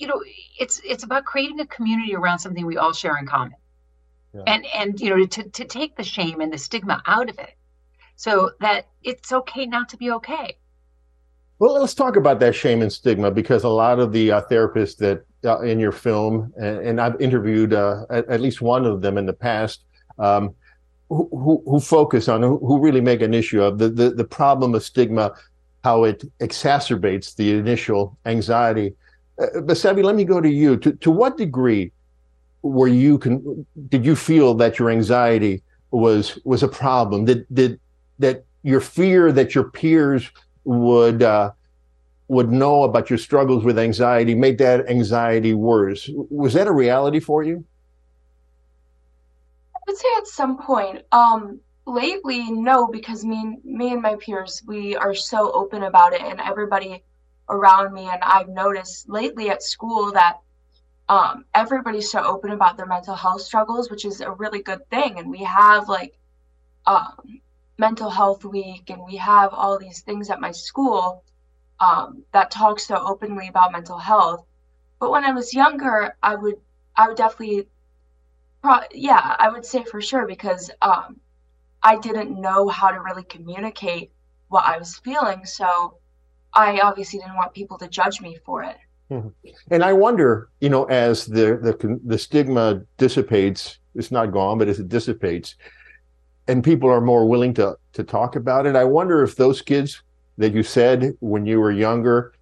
you 0.00 0.06
know, 0.06 0.20
it's 0.58 0.80
it's 0.84 1.04
about 1.04 1.24
creating 1.24 1.60
a 1.60 1.66
community 1.66 2.14
around 2.14 2.38
something 2.38 2.64
we 2.64 2.78
all 2.78 2.92
share 2.92 3.18
in 3.18 3.26
common. 3.26 3.54
Yeah. 4.34 4.42
And 4.46 4.66
and 4.74 5.00
you 5.00 5.10
know, 5.10 5.26
to 5.26 5.42
to 5.42 5.64
take 5.64 5.96
the 5.96 6.04
shame 6.04 6.40
and 6.40 6.52
the 6.52 6.58
stigma 6.58 7.02
out 7.06 7.28
of 7.28 7.38
it. 7.38 7.54
So 8.16 8.52
that 8.60 8.86
it's 9.02 9.32
okay 9.32 9.66
not 9.66 9.88
to 9.90 9.96
be 9.96 10.10
okay. 10.12 10.56
Well, 11.58 11.78
let's 11.78 11.94
talk 11.94 12.16
about 12.16 12.40
that 12.40 12.54
shame 12.54 12.80
and 12.80 12.90
stigma 12.90 13.30
because 13.30 13.64
a 13.64 13.68
lot 13.68 13.98
of 13.98 14.12
the 14.12 14.32
uh, 14.32 14.42
therapists 14.50 14.96
that 14.98 15.24
uh, 15.44 15.60
in 15.60 15.78
your 15.78 15.92
film, 15.92 16.52
and, 16.56 16.78
and 16.78 17.00
I've 17.00 17.20
interviewed 17.20 17.74
uh, 17.74 18.04
at, 18.08 18.26
at, 18.28 18.40
least 18.40 18.62
one 18.62 18.86
of 18.86 19.02
them 19.02 19.18
in 19.18 19.26
the 19.26 19.34
past, 19.34 19.84
um, 20.18 20.54
who, 21.10 21.28
who, 21.30 21.62
who, 21.66 21.80
focus 21.80 22.28
on 22.28 22.42
who, 22.42 22.58
who, 22.58 22.80
really 22.80 23.00
make 23.02 23.20
an 23.20 23.34
issue 23.34 23.62
of 23.62 23.78
the, 23.78 23.88
the 23.88 24.10
the 24.10 24.24
problem 24.24 24.74
of 24.74 24.82
stigma, 24.82 25.32
how 25.84 26.04
it 26.04 26.24
exacerbates 26.40 27.36
the 27.36 27.52
initial 27.52 28.18
anxiety. 28.24 28.94
Uh, 29.40 29.60
but 29.62 29.76
Sevi, 29.76 30.04
let 30.04 30.14
me 30.14 30.24
go 30.24 30.40
to 30.40 30.48
you. 30.48 30.76
To 30.76 30.92
to 30.92 31.10
what 31.10 31.36
degree 31.36 31.92
were 32.62 32.88
you 32.88 33.18
con- 33.18 33.66
did 33.88 34.04
you 34.04 34.14
feel 34.14 34.54
that 34.54 34.78
your 34.78 34.90
anxiety 34.90 35.62
was 35.90 36.38
was 36.44 36.62
a 36.62 36.68
problem? 36.68 37.24
Did 37.24 37.46
did 37.52 37.80
that 38.18 38.44
your 38.62 38.80
fear 38.80 39.32
that 39.32 39.54
your 39.54 39.64
peers 39.64 40.30
would 40.64 41.22
uh, 41.22 41.52
would 42.30 42.52
know 42.52 42.84
about 42.84 43.10
your 43.10 43.18
struggles 43.18 43.64
with 43.64 43.76
anxiety 43.76 44.36
made 44.36 44.56
that 44.58 44.88
anxiety 44.88 45.52
worse. 45.52 46.08
Was 46.14 46.54
that 46.54 46.68
a 46.68 46.72
reality 46.72 47.18
for 47.18 47.42
you? 47.42 47.64
I 49.74 49.78
would 49.86 49.96
say 49.96 50.08
at 50.18 50.28
some 50.28 50.56
point. 50.62 51.02
Um, 51.10 51.58
lately, 51.86 52.48
no, 52.52 52.86
because 52.86 53.24
me, 53.24 53.58
me 53.64 53.92
and 53.92 54.00
my 54.00 54.14
peers, 54.14 54.62
we 54.64 54.94
are 54.94 55.12
so 55.12 55.50
open 55.50 55.82
about 55.82 56.12
it, 56.12 56.20
and 56.20 56.40
everybody 56.40 57.02
around 57.50 57.92
me, 57.92 58.08
and 58.08 58.22
I've 58.22 58.48
noticed 58.48 59.08
lately 59.08 59.50
at 59.50 59.62
school 59.62 60.12
that 60.12 60.38
um, 61.08 61.44
everybody's 61.54 62.10
so 62.10 62.22
open 62.22 62.50
about 62.52 62.76
their 62.76 62.86
mental 62.86 63.16
health 63.16 63.42
struggles, 63.42 63.90
which 63.90 64.04
is 64.04 64.20
a 64.20 64.30
really 64.30 64.62
good 64.62 64.88
thing. 64.90 65.18
And 65.18 65.30
we 65.30 65.38
have 65.44 65.88
like 65.88 66.16
um, 66.86 67.40
mental 67.78 68.10
health 68.10 68.44
week 68.44 68.90
and 68.90 69.02
we 69.04 69.16
have 69.16 69.52
all 69.54 69.78
these 69.78 70.02
things 70.02 70.30
at 70.30 70.40
my 70.40 70.52
school 70.52 71.24
um, 71.80 72.24
that 72.32 72.50
talk 72.50 72.78
so 72.78 72.94
openly 72.96 73.48
about 73.48 73.72
mental 73.72 73.98
health. 73.98 74.46
But 75.00 75.10
when 75.10 75.24
i 75.24 75.32
was 75.32 75.54
younger 75.54 76.14
i 76.22 76.34
would 76.34 76.56
i 76.94 77.08
would 77.08 77.16
definitely 77.16 77.66
pro- 78.62 78.90
yeah 78.92 79.36
i 79.38 79.48
would 79.48 79.64
say 79.64 79.82
for 79.84 80.00
sure 80.02 80.26
because 80.26 80.70
um, 80.82 81.18
i 81.82 81.96
didn't 81.96 82.38
know 82.38 82.68
how 82.68 82.90
to 82.90 83.00
really 83.00 83.24
communicate 83.24 84.12
what 84.48 84.64
i 84.66 84.76
was 84.78 84.98
feeling. 84.98 85.46
So 85.46 85.99
i 86.54 86.78
obviously 86.80 87.18
didn't 87.18 87.36
want 87.36 87.52
people 87.54 87.78
to 87.78 87.88
judge 87.88 88.20
me 88.20 88.36
for 88.44 88.62
it 88.62 88.76
mm-hmm. 89.10 89.28
and 89.70 89.84
i 89.84 89.92
wonder 89.92 90.48
you 90.60 90.68
know 90.68 90.84
as 90.84 91.26
the 91.26 91.58
the, 91.62 92.00
the 92.04 92.18
stigma 92.18 92.82
dissipates 92.98 93.78
it's 93.94 94.10
not 94.10 94.26
gone 94.26 94.58
but 94.58 94.68
as 94.68 94.78
it 94.78 94.88
dissipates 94.88 95.56
and 96.50 96.64
people 96.64 96.90
are 96.90 97.00
more 97.00 97.28
willing 97.28 97.54
to 97.54 97.76
to 97.92 98.02
talk 98.02 98.34
about 98.36 98.66
it. 98.66 98.74
I 98.74 98.84
wonder 98.84 99.22
if 99.22 99.36
those 99.36 99.62
kids 99.62 100.02
that 100.38 100.52
you 100.52 100.62
said 100.62 101.12
when 101.20 101.46
you 101.46 101.60
were 101.60 101.70
younger, 101.70 102.32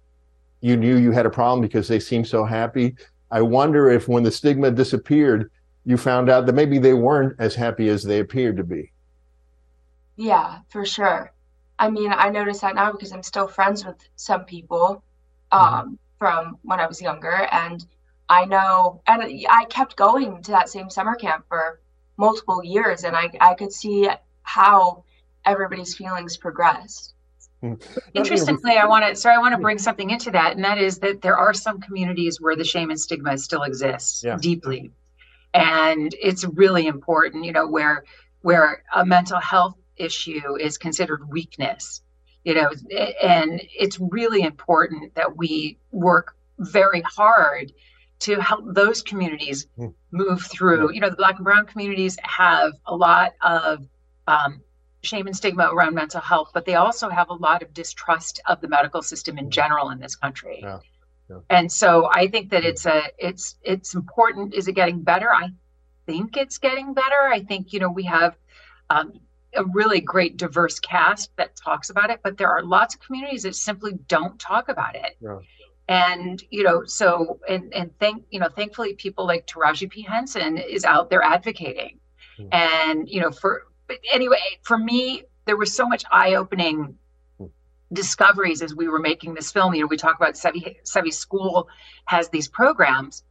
you 0.61 0.77
knew 0.77 0.97
you 0.97 1.11
had 1.11 1.25
a 1.25 1.29
problem 1.29 1.61
because 1.61 1.87
they 1.87 1.99
seemed 1.99 2.27
so 2.27 2.43
happy. 2.43 2.95
I 3.31 3.41
wonder 3.41 3.89
if 3.89 4.07
when 4.07 4.23
the 4.23 4.31
stigma 4.31 4.71
disappeared, 4.71 5.51
you 5.85 5.95
found 5.95 6.29
out 6.29 6.45
that 6.45 6.53
maybe 6.53 6.79
they 6.79 6.93
weren't 6.93 7.35
as 7.39 7.53
happy 7.53 7.89
as 7.89 8.03
they 8.03 8.19
appeared 8.19 8.57
to 8.57 8.63
be. 8.63 8.91
Yeah, 10.15 10.59
for 10.69 10.85
sure. 10.85 11.31
I 11.79 11.89
mean, 11.89 12.13
I 12.13 12.29
notice 12.29 12.59
that 12.59 12.75
now 12.75 12.91
because 12.91 13.11
I'm 13.11 13.23
still 13.23 13.47
friends 13.47 13.85
with 13.85 13.97
some 14.15 14.45
people 14.45 15.03
um, 15.51 15.61
mm-hmm. 15.61 15.93
from 16.19 16.57
when 16.61 16.79
I 16.79 16.85
was 16.85 17.01
younger, 17.01 17.47
and 17.51 17.83
I 18.29 18.45
know, 18.45 19.01
and 19.07 19.23
I 19.49 19.65
kept 19.65 19.95
going 19.95 20.43
to 20.43 20.51
that 20.51 20.69
same 20.69 20.89
summer 20.89 21.15
camp 21.15 21.45
for 21.47 21.79
multiple 22.19 22.61
years 22.63 23.05
and 23.05 23.15
I, 23.15 23.31
I 23.39 23.53
could 23.55 23.71
see 23.71 24.07
how 24.43 25.05
everybody's 25.45 25.95
feelings 25.95 26.37
progressed. 26.37 27.15
Hmm. 27.61 27.73
Interestingly, 28.13 28.77
I 28.77 28.85
want 28.85 29.05
to 29.05 29.15
sorry, 29.15 29.35
I 29.35 29.39
want 29.39 29.53
to 29.53 29.61
bring 29.61 29.79
something 29.79 30.09
into 30.11 30.31
that, 30.31 30.55
and 30.55 30.63
that 30.63 30.77
is 30.77 30.99
that 30.99 31.21
there 31.21 31.37
are 31.37 31.53
some 31.53 31.81
communities 31.81 32.39
where 32.39 32.55
the 32.55 32.63
shame 32.63 32.89
and 32.89 32.99
stigma 32.99 33.37
still 33.37 33.63
exists 33.63 34.23
yeah. 34.23 34.37
deeply. 34.39 34.91
And 35.53 36.15
it's 36.21 36.45
really 36.45 36.87
important, 36.87 37.43
you 37.43 37.51
know, 37.51 37.67
where 37.67 38.05
where 38.41 38.83
a 38.95 39.05
mental 39.05 39.41
health 39.41 39.75
issue 39.99 40.55
is 40.59 40.77
considered 40.77 41.29
weakness, 41.29 42.01
you 42.43 42.55
know, 42.55 42.71
and 43.21 43.61
it's 43.77 43.99
really 43.99 44.41
important 44.41 45.15
that 45.15 45.37
we 45.37 45.77
work 45.91 46.35
very 46.57 47.01
hard 47.01 47.71
to 48.19 48.41
help 48.41 48.63
those 48.65 49.01
communities 49.01 49.67
hmm. 49.75 49.87
move 50.11 50.41
through. 50.41 50.93
You 50.93 50.99
know, 50.99 51.09
the 51.09 51.15
Black 51.15 51.35
and 51.35 51.45
Brown 51.45 51.65
communities 51.65 52.17
have 52.23 52.73
a 52.85 52.95
lot 52.95 53.33
of 53.41 53.87
um, 54.27 54.61
shame 55.01 55.27
and 55.27 55.35
stigma 55.35 55.69
around 55.71 55.95
mental 55.95 56.21
health, 56.21 56.51
but 56.53 56.65
they 56.65 56.75
also 56.75 57.09
have 57.09 57.29
a 57.29 57.33
lot 57.33 57.63
of 57.63 57.73
distrust 57.73 58.41
of 58.45 58.59
the 58.61 58.67
medical 58.67 59.01
system 59.01 59.37
in 59.37 59.45
hmm. 59.45 59.51
general 59.51 59.89
in 59.89 59.99
this 59.99 60.15
country. 60.15 60.59
Yeah. 60.61 60.79
Yeah. 61.29 61.37
And 61.49 61.71
so 61.71 62.09
I 62.11 62.27
think 62.27 62.49
that 62.49 62.65
it's 62.65 62.85
a 62.85 63.03
it's 63.19 63.55
it's 63.61 63.93
important. 63.93 64.55
Is 64.55 64.67
it 64.67 64.73
getting 64.73 65.03
better? 65.03 65.29
I 65.31 65.49
think 66.07 66.35
it's 66.37 66.57
getting 66.57 66.95
better. 66.95 67.21
I 67.31 67.43
think 67.43 67.71
you 67.71 67.79
know 67.79 67.91
we 67.91 68.03
have 68.05 68.35
um, 68.89 69.13
a 69.55 69.65
really 69.65 70.01
great 70.01 70.37
diverse 70.37 70.79
cast 70.79 71.35
that 71.37 71.55
talks 71.55 71.89
about 71.89 72.09
it, 72.09 72.19
but 72.23 72.37
there 72.37 72.49
are 72.49 72.63
lots 72.63 72.95
of 72.95 73.01
communities 73.01 73.43
that 73.43 73.55
simply 73.55 73.93
don't 74.07 74.39
talk 74.39 74.69
about 74.69 74.95
it. 74.95 75.17
Yeah 75.21 75.39
and 75.89 76.43
you 76.51 76.63
know 76.63 76.83
so 76.85 77.39
and 77.49 77.73
and 77.73 77.91
thank 77.99 78.23
you 78.29 78.39
know 78.39 78.47
thankfully 78.47 78.93
people 78.93 79.25
like 79.25 79.45
taraji 79.47 79.89
p 79.89 80.03
henson 80.03 80.57
is 80.57 80.85
out 80.85 81.09
there 81.09 81.23
advocating 81.23 81.99
mm. 82.39 82.47
and 82.53 83.09
you 83.09 83.19
know 83.19 83.31
for 83.31 83.63
but 83.87 83.97
anyway 84.13 84.37
for 84.61 84.77
me 84.77 85.23
there 85.45 85.57
was 85.57 85.75
so 85.75 85.87
much 85.87 86.03
eye-opening 86.11 86.95
mm. 87.41 87.49
discoveries 87.91 88.61
as 88.61 88.75
we 88.75 88.87
were 88.87 88.99
making 88.99 89.33
this 89.33 89.51
film 89.51 89.73
you 89.73 89.81
know 89.81 89.87
we 89.87 89.97
talk 89.97 90.15
about 90.15 90.35
Sevi, 90.35 90.75
Sevi 90.83 91.11
school 91.11 91.67
has 92.05 92.29
these 92.29 92.47
programs 92.47 93.23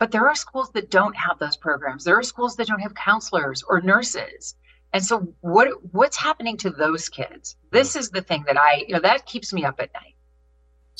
but 0.00 0.10
there 0.10 0.26
are 0.26 0.34
schools 0.34 0.72
that 0.72 0.90
don't 0.90 1.14
have 1.14 1.38
those 1.38 1.56
programs 1.56 2.02
there 2.02 2.18
are 2.18 2.24
schools 2.24 2.56
that 2.56 2.66
don't 2.66 2.80
have 2.80 2.94
counselors 2.94 3.62
or 3.68 3.80
nurses 3.80 4.56
and 4.92 5.04
so 5.04 5.32
what 5.40 5.68
what's 5.92 6.16
happening 6.16 6.56
to 6.56 6.70
those 6.70 7.08
kids 7.08 7.56
this 7.70 7.96
is 7.96 8.10
the 8.10 8.22
thing 8.22 8.44
that 8.46 8.58
i 8.58 8.84
you 8.86 8.94
know 8.94 9.00
that 9.00 9.26
keeps 9.26 9.52
me 9.52 9.64
up 9.64 9.80
at 9.80 9.92
night 9.94 10.14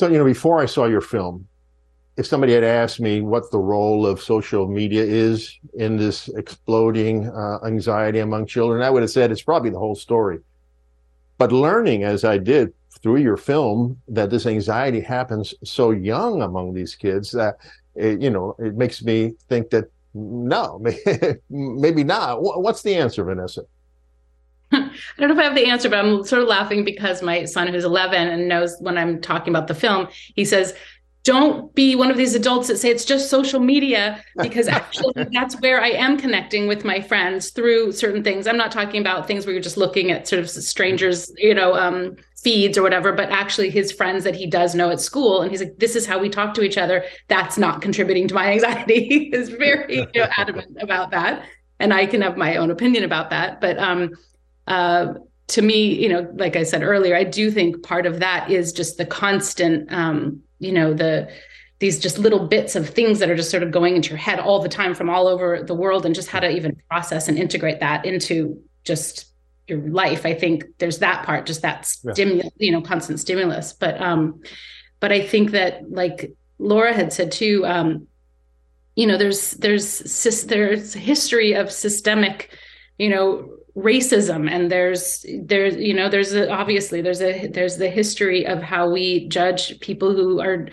so, 0.00 0.08
you 0.08 0.16
know, 0.16 0.24
before 0.24 0.62
I 0.62 0.64
saw 0.64 0.86
your 0.86 1.02
film, 1.02 1.46
if 2.16 2.24
somebody 2.24 2.54
had 2.54 2.64
asked 2.64 3.00
me 3.00 3.20
what 3.20 3.50
the 3.50 3.58
role 3.58 4.06
of 4.06 4.18
social 4.18 4.66
media 4.66 5.02
is 5.02 5.58
in 5.74 5.98
this 5.98 6.28
exploding 6.28 7.28
uh, 7.28 7.58
anxiety 7.66 8.20
among 8.20 8.46
children, 8.46 8.80
I 8.82 8.88
would 8.88 9.02
have 9.02 9.10
said 9.10 9.30
it's 9.30 9.42
probably 9.42 9.68
the 9.68 9.78
whole 9.78 9.94
story. 9.94 10.38
But 11.36 11.52
learning, 11.52 12.04
as 12.04 12.24
I 12.24 12.38
did 12.38 12.72
through 13.02 13.18
your 13.18 13.36
film, 13.36 14.00
that 14.08 14.30
this 14.30 14.46
anxiety 14.46 15.02
happens 15.02 15.52
so 15.64 15.90
young 15.90 16.40
among 16.40 16.72
these 16.72 16.94
kids 16.94 17.30
that, 17.32 17.58
it, 17.94 18.22
you 18.22 18.30
know, 18.30 18.56
it 18.58 18.76
makes 18.76 19.02
me 19.02 19.34
think 19.50 19.68
that 19.68 19.90
no, 20.14 20.82
maybe 21.50 22.04
not. 22.04 22.40
What's 22.40 22.80
the 22.80 22.94
answer, 22.94 23.22
Vanessa? 23.22 23.64
I 25.16 25.20
don't 25.20 25.28
know 25.28 25.34
if 25.34 25.40
I 25.40 25.44
have 25.44 25.54
the 25.54 25.66
answer, 25.66 25.88
but 25.88 25.98
I'm 25.98 26.24
sort 26.24 26.42
of 26.42 26.48
laughing 26.48 26.84
because 26.84 27.22
my 27.22 27.44
son, 27.44 27.68
who's 27.68 27.84
11 27.84 28.28
and 28.28 28.48
knows 28.48 28.76
when 28.80 28.98
I'm 28.98 29.20
talking 29.20 29.54
about 29.54 29.68
the 29.68 29.74
film, 29.74 30.08
he 30.34 30.44
says, 30.44 30.74
don't 31.22 31.74
be 31.74 31.94
one 31.94 32.10
of 32.10 32.16
these 32.16 32.34
adults 32.34 32.68
that 32.68 32.78
say 32.78 32.88
it's 32.88 33.04
just 33.04 33.28
social 33.28 33.60
media 33.60 34.24
because 34.42 34.68
actually 34.68 35.12
that's 35.32 35.60
where 35.60 35.80
I 35.80 35.88
am 35.90 36.16
connecting 36.16 36.66
with 36.66 36.84
my 36.84 37.00
friends 37.00 37.50
through 37.50 37.92
certain 37.92 38.24
things. 38.24 38.46
I'm 38.46 38.56
not 38.56 38.72
talking 38.72 39.00
about 39.00 39.26
things 39.26 39.44
where 39.44 39.52
you're 39.52 39.62
just 39.62 39.76
looking 39.76 40.10
at 40.10 40.26
sort 40.26 40.40
of 40.40 40.48
strangers, 40.48 41.30
you 41.36 41.54
know, 41.54 41.74
um, 41.74 42.16
feeds 42.42 42.78
or 42.78 42.82
whatever, 42.82 43.12
but 43.12 43.28
actually 43.30 43.70
his 43.70 43.92
friends 43.92 44.24
that 44.24 44.34
he 44.34 44.46
does 44.46 44.74
know 44.74 44.90
at 44.90 45.00
school. 45.00 45.42
And 45.42 45.50
he's 45.50 45.60
like, 45.60 45.76
this 45.78 45.94
is 45.94 46.06
how 46.06 46.18
we 46.18 46.30
talk 46.30 46.54
to 46.54 46.62
each 46.62 46.78
other. 46.78 47.04
That's 47.28 47.58
not 47.58 47.82
contributing 47.82 48.26
to 48.28 48.34
my 48.34 48.52
anxiety. 48.52 49.04
he 49.08 49.24
is 49.26 49.50
very 49.50 49.96
you 49.96 50.06
know, 50.14 50.28
adamant 50.36 50.78
about 50.80 51.10
that. 51.10 51.44
And 51.78 51.92
I 51.92 52.06
can 52.06 52.22
have 52.22 52.36
my 52.36 52.56
own 52.56 52.70
opinion 52.70 53.04
about 53.04 53.30
that. 53.30 53.60
But 53.60 53.78
um, 53.78 54.12
uh, 54.70 55.14
to 55.48 55.62
me, 55.62 56.00
you 56.00 56.08
know, 56.08 56.30
like 56.36 56.54
I 56.54 56.62
said 56.62 56.82
earlier, 56.82 57.16
I 57.16 57.24
do 57.24 57.50
think 57.50 57.82
part 57.82 58.06
of 58.06 58.20
that 58.20 58.50
is 58.50 58.72
just 58.72 58.96
the 58.98 59.04
constant, 59.04 59.92
um, 59.92 60.40
you 60.60 60.72
know, 60.72 60.94
the 60.94 61.28
these 61.80 61.98
just 61.98 62.18
little 62.18 62.46
bits 62.46 62.76
of 62.76 62.88
things 62.90 63.18
that 63.18 63.30
are 63.30 63.34
just 63.34 63.50
sort 63.50 63.62
of 63.62 63.70
going 63.70 63.96
into 63.96 64.10
your 64.10 64.18
head 64.18 64.38
all 64.38 64.60
the 64.60 64.68
time 64.68 64.94
from 64.94 65.10
all 65.10 65.26
over 65.26 65.62
the 65.62 65.74
world, 65.74 66.06
and 66.06 66.14
just 66.14 66.28
how 66.28 66.38
to 66.38 66.48
even 66.48 66.80
process 66.88 67.26
and 67.26 67.36
integrate 67.36 67.80
that 67.80 68.04
into 68.04 68.62
just 68.84 69.26
your 69.66 69.80
life. 69.88 70.24
I 70.24 70.34
think 70.34 70.64
there's 70.78 70.98
that 70.98 71.24
part, 71.26 71.46
just 71.46 71.62
that 71.62 71.90
yeah. 72.04 72.42
you 72.58 72.70
know, 72.70 72.80
constant 72.80 73.18
stimulus. 73.18 73.72
But 73.72 74.00
um, 74.00 74.40
but 75.00 75.10
I 75.10 75.26
think 75.26 75.50
that 75.50 75.90
like 75.90 76.32
Laura 76.58 76.92
had 76.92 77.12
said 77.12 77.32
too, 77.32 77.66
um, 77.66 78.06
you 78.94 79.06
know, 79.06 79.16
there's 79.16 79.52
there's 79.52 80.44
there's 80.44 80.94
history 80.94 81.54
of 81.54 81.72
systemic, 81.72 82.56
you 82.98 83.08
know, 83.08 83.48
racism 83.76 84.50
and 84.50 84.70
there's 84.70 85.24
there's 85.42 85.76
you 85.76 85.94
know 85.94 86.08
there's 86.08 86.32
a, 86.32 86.50
obviously 86.50 87.00
there's 87.00 87.22
a 87.22 87.46
there's 87.48 87.76
the 87.76 87.88
history 87.88 88.46
of 88.46 88.62
how 88.62 88.90
we 88.90 89.28
judge 89.28 89.78
people 89.80 90.12
who 90.12 90.40
are 90.40 90.68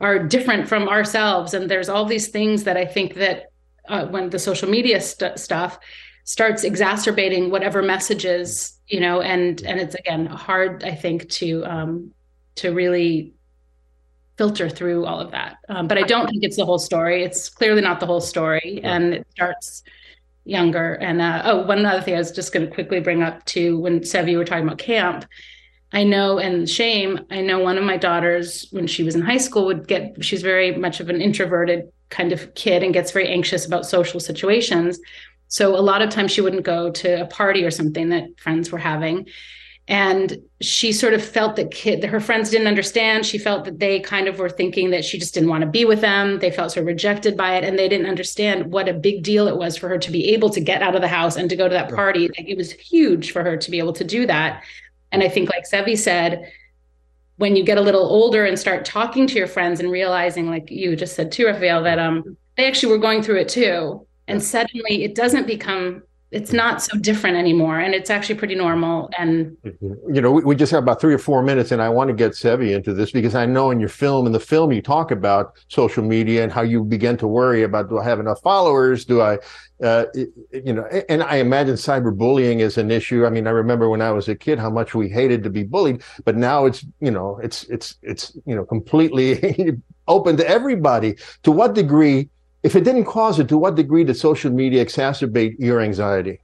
are 0.00 0.18
different 0.18 0.68
from 0.68 0.88
ourselves 0.88 1.54
and 1.54 1.70
there's 1.70 1.88
all 1.88 2.04
these 2.04 2.28
things 2.28 2.64
that 2.64 2.76
i 2.76 2.84
think 2.84 3.14
that 3.14 3.46
uh, 3.88 4.06
when 4.06 4.28
the 4.30 4.38
social 4.38 4.68
media 4.68 5.00
st- 5.00 5.38
stuff 5.38 5.78
starts 6.24 6.62
exacerbating 6.62 7.50
whatever 7.50 7.82
messages 7.82 8.78
you 8.86 9.00
know 9.00 9.22
and 9.22 9.62
and 9.62 9.80
it's 9.80 9.94
again 9.94 10.26
hard 10.26 10.84
i 10.84 10.94
think 10.94 11.28
to 11.30 11.64
um 11.64 12.12
to 12.54 12.72
really 12.72 13.32
filter 14.36 14.68
through 14.68 15.04
all 15.04 15.20
of 15.20 15.30
that. 15.30 15.58
Um, 15.68 15.86
but 15.86 15.98
I 15.98 16.02
don't 16.02 16.26
think 16.26 16.42
it's 16.42 16.56
the 16.56 16.64
whole 16.64 16.78
story. 16.78 17.22
It's 17.22 17.48
clearly 17.48 17.82
not 17.82 18.00
the 18.00 18.06
whole 18.06 18.20
story, 18.20 18.80
and 18.82 19.14
it 19.14 19.26
starts 19.30 19.82
younger. 20.44 20.94
And 20.94 21.20
uh, 21.20 21.42
oh, 21.44 21.66
one 21.66 21.84
other 21.86 22.02
thing 22.02 22.14
I 22.14 22.18
was 22.18 22.32
just 22.32 22.52
going 22.52 22.66
to 22.66 22.72
quickly 22.72 23.00
bring 23.00 23.22
up 23.22 23.44
too 23.44 23.78
when 23.78 24.00
Sevi 24.00 24.32
you 24.32 24.38
were 24.38 24.44
talking 24.44 24.66
about 24.66 24.78
camp. 24.78 25.24
I 25.92 26.04
know, 26.04 26.38
and 26.38 26.68
shame, 26.68 27.20
I 27.30 27.42
know 27.42 27.58
one 27.58 27.76
of 27.76 27.84
my 27.84 27.98
daughters, 27.98 28.66
when 28.70 28.86
she 28.86 29.02
was 29.02 29.14
in 29.14 29.20
high 29.20 29.36
school, 29.36 29.66
would 29.66 29.86
get, 29.86 30.24
she's 30.24 30.40
very 30.40 30.74
much 30.74 31.00
of 31.00 31.10
an 31.10 31.20
introverted 31.20 31.92
kind 32.08 32.32
of 32.32 32.54
kid 32.54 32.82
and 32.82 32.94
gets 32.94 33.12
very 33.12 33.28
anxious 33.28 33.66
about 33.66 33.84
social 33.84 34.18
situations. 34.18 34.98
So 35.48 35.76
a 35.76 35.80
lot 35.82 36.00
of 36.00 36.08
times 36.08 36.30
she 36.30 36.40
wouldn't 36.40 36.64
go 36.64 36.90
to 36.90 37.20
a 37.20 37.26
party 37.26 37.62
or 37.62 37.70
something 37.70 38.08
that 38.08 38.40
friends 38.40 38.72
were 38.72 38.78
having. 38.78 39.28
And 39.88 40.38
she 40.60 40.92
sort 40.92 41.12
of 41.12 41.24
felt 41.24 41.56
that 41.56 41.72
kid, 41.72 42.04
her 42.04 42.20
friends 42.20 42.50
didn't 42.50 42.68
understand. 42.68 43.26
She 43.26 43.36
felt 43.36 43.64
that 43.64 43.80
they 43.80 43.98
kind 43.98 44.28
of 44.28 44.38
were 44.38 44.48
thinking 44.48 44.90
that 44.90 45.04
she 45.04 45.18
just 45.18 45.34
didn't 45.34 45.48
want 45.48 45.62
to 45.62 45.70
be 45.70 45.84
with 45.84 46.00
them. 46.00 46.38
They 46.38 46.52
felt 46.52 46.70
sort 46.70 46.82
of 46.82 46.86
rejected 46.86 47.36
by 47.36 47.56
it, 47.56 47.64
and 47.64 47.76
they 47.78 47.88
didn't 47.88 48.06
understand 48.06 48.70
what 48.72 48.88
a 48.88 48.94
big 48.94 49.24
deal 49.24 49.48
it 49.48 49.56
was 49.56 49.76
for 49.76 49.88
her 49.88 49.98
to 49.98 50.10
be 50.12 50.32
able 50.32 50.50
to 50.50 50.60
get 50.60 50.82
out 50.82 50.94
of 50.94 51.02
the 51.02 51.08
house 51.08 51.36
and 51.36 51.50
to 51.50 51.56
go 51.56 51.68
to 51.68 51.74
that 51.74 51.92
party. 51.92 52.28
Like, 52.28 52.48
it 52.48 52.56
was 52.56 52.72
huge 52.72 53.32
for 53.32 53.42
her 53.42 53.56
to 53.56 53.70
be 53.70 53.78
able 53.78 53.92
to 53.94 54.04
do 54.04 54.24
that. 54.26 54.62
And 55.10 55.22
I 55.22 55.28
think, 55.28 55.50
like 55.50 55.64
Sevi 55.68 55.98
said, 55.98 56.50
when 57.36 57.56
you 57.56 57.64
get 57.64 57.76
a 57.78 57.82
little 57.82 58.04
older 58.04 58.44
and 58.44 58.56
start 58.56 58.84
talking 58.84 59.26
to 59.26 59.34
your 59.34 59.48
friends 59.48 59.80
and 59.80 59.90
realizing, 59.90 60.48
like 60.48 60.70
you 60.70 60.94
just 60.94 61.16
said 61.16 61.32
too, 61.32 61.46
Rafael, 61.46 61.82
that 61.82 61.98
um 61.98 62.36
they 62.56 62.66
actually 62.66 62.92
were 62.92 62.98
going 62.98 63.22
through 63.22 63.40
it 63.40 63.48
too, 63.48 64.06
and 64.28 64.40
suddenly 64.40 65.02
it 65.02 65.16
doesn't 65.16 65.46
become 65.46 66.02
it's 66.32 66.52
not 66.52 66.82
so 66.82 66.96
different 66.98 67.36
anymore 67.36 67.78
and 67.78 67.94
it's 67.94 68.08
actually 68.08 68.34
pretty 68.34 68.54
normal 68.54 69.10
and 69.18 69.56
you 69.82 70.20
know 70.20 70.32
we, 70.32 70.42
we, 70.42 70.56
just 70.56 70.72
have 70.72 70.82
about 70.82 71.00
three 71.00 71.12
or 71.12 71.18
four 71.18 71.42
minutes 71.42 71.70
and 71.70 71.82
i 71.82 71.88
want 71.88 72.08
to 72.08 72.14
get 72.14 72.32
sevi 72.32 72.74
into 72.74 72.94
this 72.94 73.10
because 73.10 73.34
i 73.34 73.44
know 73.44 73.70
in 73.70 73.78
your 73.78 73.88
film 73.88 74.26
in 74.26 74.32
the 74.32 74.40
film 74.40 74.72
you 74.72 74.80
talk 74.80 75.10
about 75.10 75.52
social 75.68 76.02
media 76.02 76.42
and 76.42 76.50
how 76.50 76.62
you 76.62 76.82
begin 76.82 77.16
to 77.16 77.28
worry 77.28 77.62
about 77.62 77.88
do 77.88 77.98
i 77.98 78.04
have 78.04 78.18
enough 78.18 78.40
followers? 78.40 79.04
Do 79.04 79.20
i 79.20 79.38
uh, 79.82 80.06
you 80.52 80.72
know 80.72 80.84
and 81.08 81.22
i 81.24 81.36
imagine 81.36 81.74
cyberbullying 81.74 82.60
is 82.60 82.78
an 82.78 82.90
issue. 82.90 83.26
I 83.26 83.30
mean 83.30 83.46
i 83.46 83.50
remember 83.50 83.88
when 83.88 84.00
i 84.00 84.10
was 84.10 84.28
a 84.28 84.34
kid 84.34 84.58
how 84.58 84.70
much 84.70 84.94
we 84.94 85.08
hated 85.08 85.42
to 85.44 85.50
be 85.50 85.64
bullied 85.64 86.02
but 86.24 86.36
now 86.36 86.66
it's 86.66 86.84
you 87.00 87.10
know 87.10 87.38
it's 87.42 87.64
it's 87.64 87.96
it's 88.02 88.36
you 88.46 88.54
know 88.54 88.64
completely 88.64 89.76
open 90.08 90.36
to 90.36 90.48
everybody. 90.48 91.16
To 91.44 91.52
what 91.52 91.74
degree 91.74 92.28
if 92.62 92.76
it 92.76 92.84
didn't 92.84 93.04
cause 93.04 93.38
it, 93.38 93.48
to 93.48 93.58
what 93.58 93.74
degree 93.74 94.04
did 94.04 94.16
social 94.16 94.50
media 94.50 94.84
exacerbate 94.84 95.56
your 95.58 95.80
anxiety? 95.80 96.40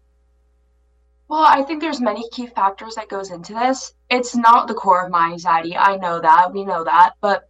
Well, 1.29 1.45
I 1.45 1.63
think 1.63 1.83
there's 1.83 2.01
many 2.01 2.29
key 2.31 2.47
factors 2.47 2.95
that 2.95 3.09
goes 3.09 3.31
into 3.31 3.53
this. 3.53 3.93
It's 4.11 4.35
not 4.35 4.67
the 4.67 4.75
core 4.75 5.05
of 5.05 5.11
my 5.11 5.33
anxiety. 5.33 5.77
I 5.77 5.97
know 5.97 6.21
that. 6.21 6.53
We 6.53 6.65
know 6.65 6.85
that. 6.85 7.13
But 7.21 7.49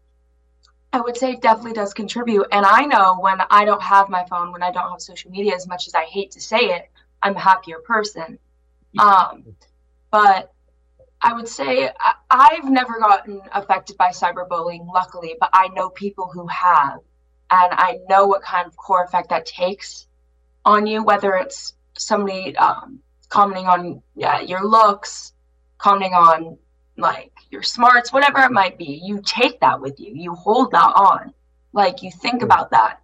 I 0.93 1.01
would 1.01 1.17
say 1.17 1.33
it 1.33 1.43
definitely 1.43 1.75
does 1.75 1.95
contribute. 1.95 2.47
And 2.51 2.67
I 2.67 2.85
know 2.87 3.19
when 3.21 3.39
I 3.51 3.65
don't 3.65 3.83
have 3.83 4.09
my 4.09 4.25
phone, 4.25 4.53
when 4.53 4.63
I 4.63 4.73
don't 4.73 4.91
have 4.91 5.01
social 5.01 5.31
media, 5.31 5.55
as 5.55 5.69
much 5.69 5.87
as 5.87 5.95
I 5.95 6.05
hate 6.05 6.33
to 6.33 6.41
say 6.41 6.59
it, 6.59 6.91
I'm 7.23 7.37
a 7.37 7.41
happier 7.41 7.79
person. 7.79 8.39
Um, 8.99 9.45
but 10.11 10.53
I 11.21 11.33
would 11.35 11.49
say 11.49 11.91
I, 12.31 12.59
have 12.61 12.71
never 12.71 12.99
gotten 12.99 13.41
affected 13.53 13.97
by 13.97 14.11
cyberbullying, 14.11 14.87
luckily, 14.93 15.37
but 15.39 15.51
I 15.53 15.69
know 15.69 15.91
people 15.91 16.31
who 16.33 16.47
have 16.47 17.01
and 17.51 17.73
I 17.73 17.99
know 18.09 18.27
what 18.27 18.43
kind 18.43 18.67
of 18.67 18.77
core 18.77 19.05
effect 19.05 19.31
that 19.31 19.47
takes 19.47 20.07
on 20.65 20.87
you, 20.87 21.03
whether 21.03 21.35
it's 21.35 21.75
somebody 21.97 22.57
um, 22.57 23.01
commenting 23.29 23.67
on 23.67 24.03
yeah, 24.15 24.41
your 24.41 24.65
looks, 24.65 25.33
commenting 25.79 26.13
on 26.13 26.59
like 26.97 27.33
your 27.51 27.63
smarts, 27.63 28.13
whatever 28.13 28.41
it 28.41 28.53
might 28.53 28.77
be. 28.77 29.01
You 29.03 29.23
take 29.25 29.61
that 29.61 29.81
with 29.81 29.99
you. 29.99 30.13
You 30.15 30.35
hold 30.35 30.73
that 30.73 30.93
on. 30.95 31.33
Like 31.73 32.03
you 32.03 32.11
think 32.11 32.41
hmm. 32.41 32.45
about 32.45 32.71
that 32.71 33.01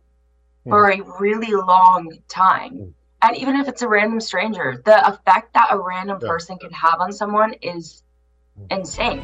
hmm. 0.64 0.70
for 0.70 0.90
a 0.90 1.00
really 1.20 1.52
long 1.52 2.18
time. 2.28 2.72
Hmm. 2.72 2.88
And 3.22 3.37
even 3.38 3.57
if 3.57 3.68
it's 3.68 3.80
a 3.80 3.88
random 3.88 4.20
stranger, 4.20 4.83
the 4.85 5.09
effect 5.09 5.54
that 5.54 5.68
a 5.70 5.78
random 5.78 6.20
person 6.20 6.59
can 6.59 6.70
have 6.72 7.00
on 7.00 7.11
someone 7.11 7.54
is 7.62 8.02
insane. 8.70 9.22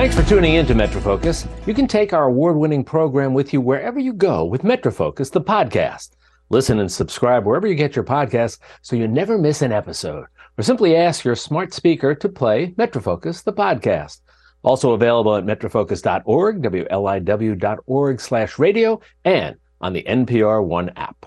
Thanks 0.00 0.16
for 0.16 0.22
tuning 0.22 0.54
in 0.54 0.64
to 0.64 0.74
MetroFocus. 0.74 1.46
You 1.66 1.74
can 1.74 1.86
take 1.86 2.14
our 2.14 2.24
award 2.24 2.56
winning 2.56 2.82
program 2.82 3.34
with 3.34 3.52
you 3.52 3.60
wherever 3.60 3.98
you 3.98 4.14
go 4.14 4.46
with 4.46 4.62
MetroFocus, 4.62 5.30
the 5.30 5.42
podcast. 5.42 6.12
Listen 6.48 6.78
and 6.78 6.90
subscribe 6.90 7.44
wherever 7.44 7.66
you 7.66 7.74
get 7.74 7.94
your 7.94 8.04
podcasts 8.06 8.60
so 8.80 8.96
you 8.96 9.06
never 9.06 9.36
miss 9.36 9.60
an 9.60 9.72
episode. 9.72 10.24
Or 10.56 10.62
simply 10.62 10.96
ask 10.96 11.22
your 11.22 11.36
smart 11.36 11.74
speaker 11.74 12.14
to 12.14 12.28
play 12.30 12.70
MetroFocus, 12.78 13.44
the 13.44 13.52
podcast. 13.52 14.22
Also 14.62 14.92
available 14.92 15.36
at 15.36 15.44
metrofocus.org, 15.44 16.62
WLIW.org 16.62 18.20
slash 18.22 18.58
radio, 18.58 19.00
and 19.26 19.56
on 19.82 19.92
the 19.92 20.04
NPR 20.04 20.64
One 20.64 20.92
app. 20.96 21.26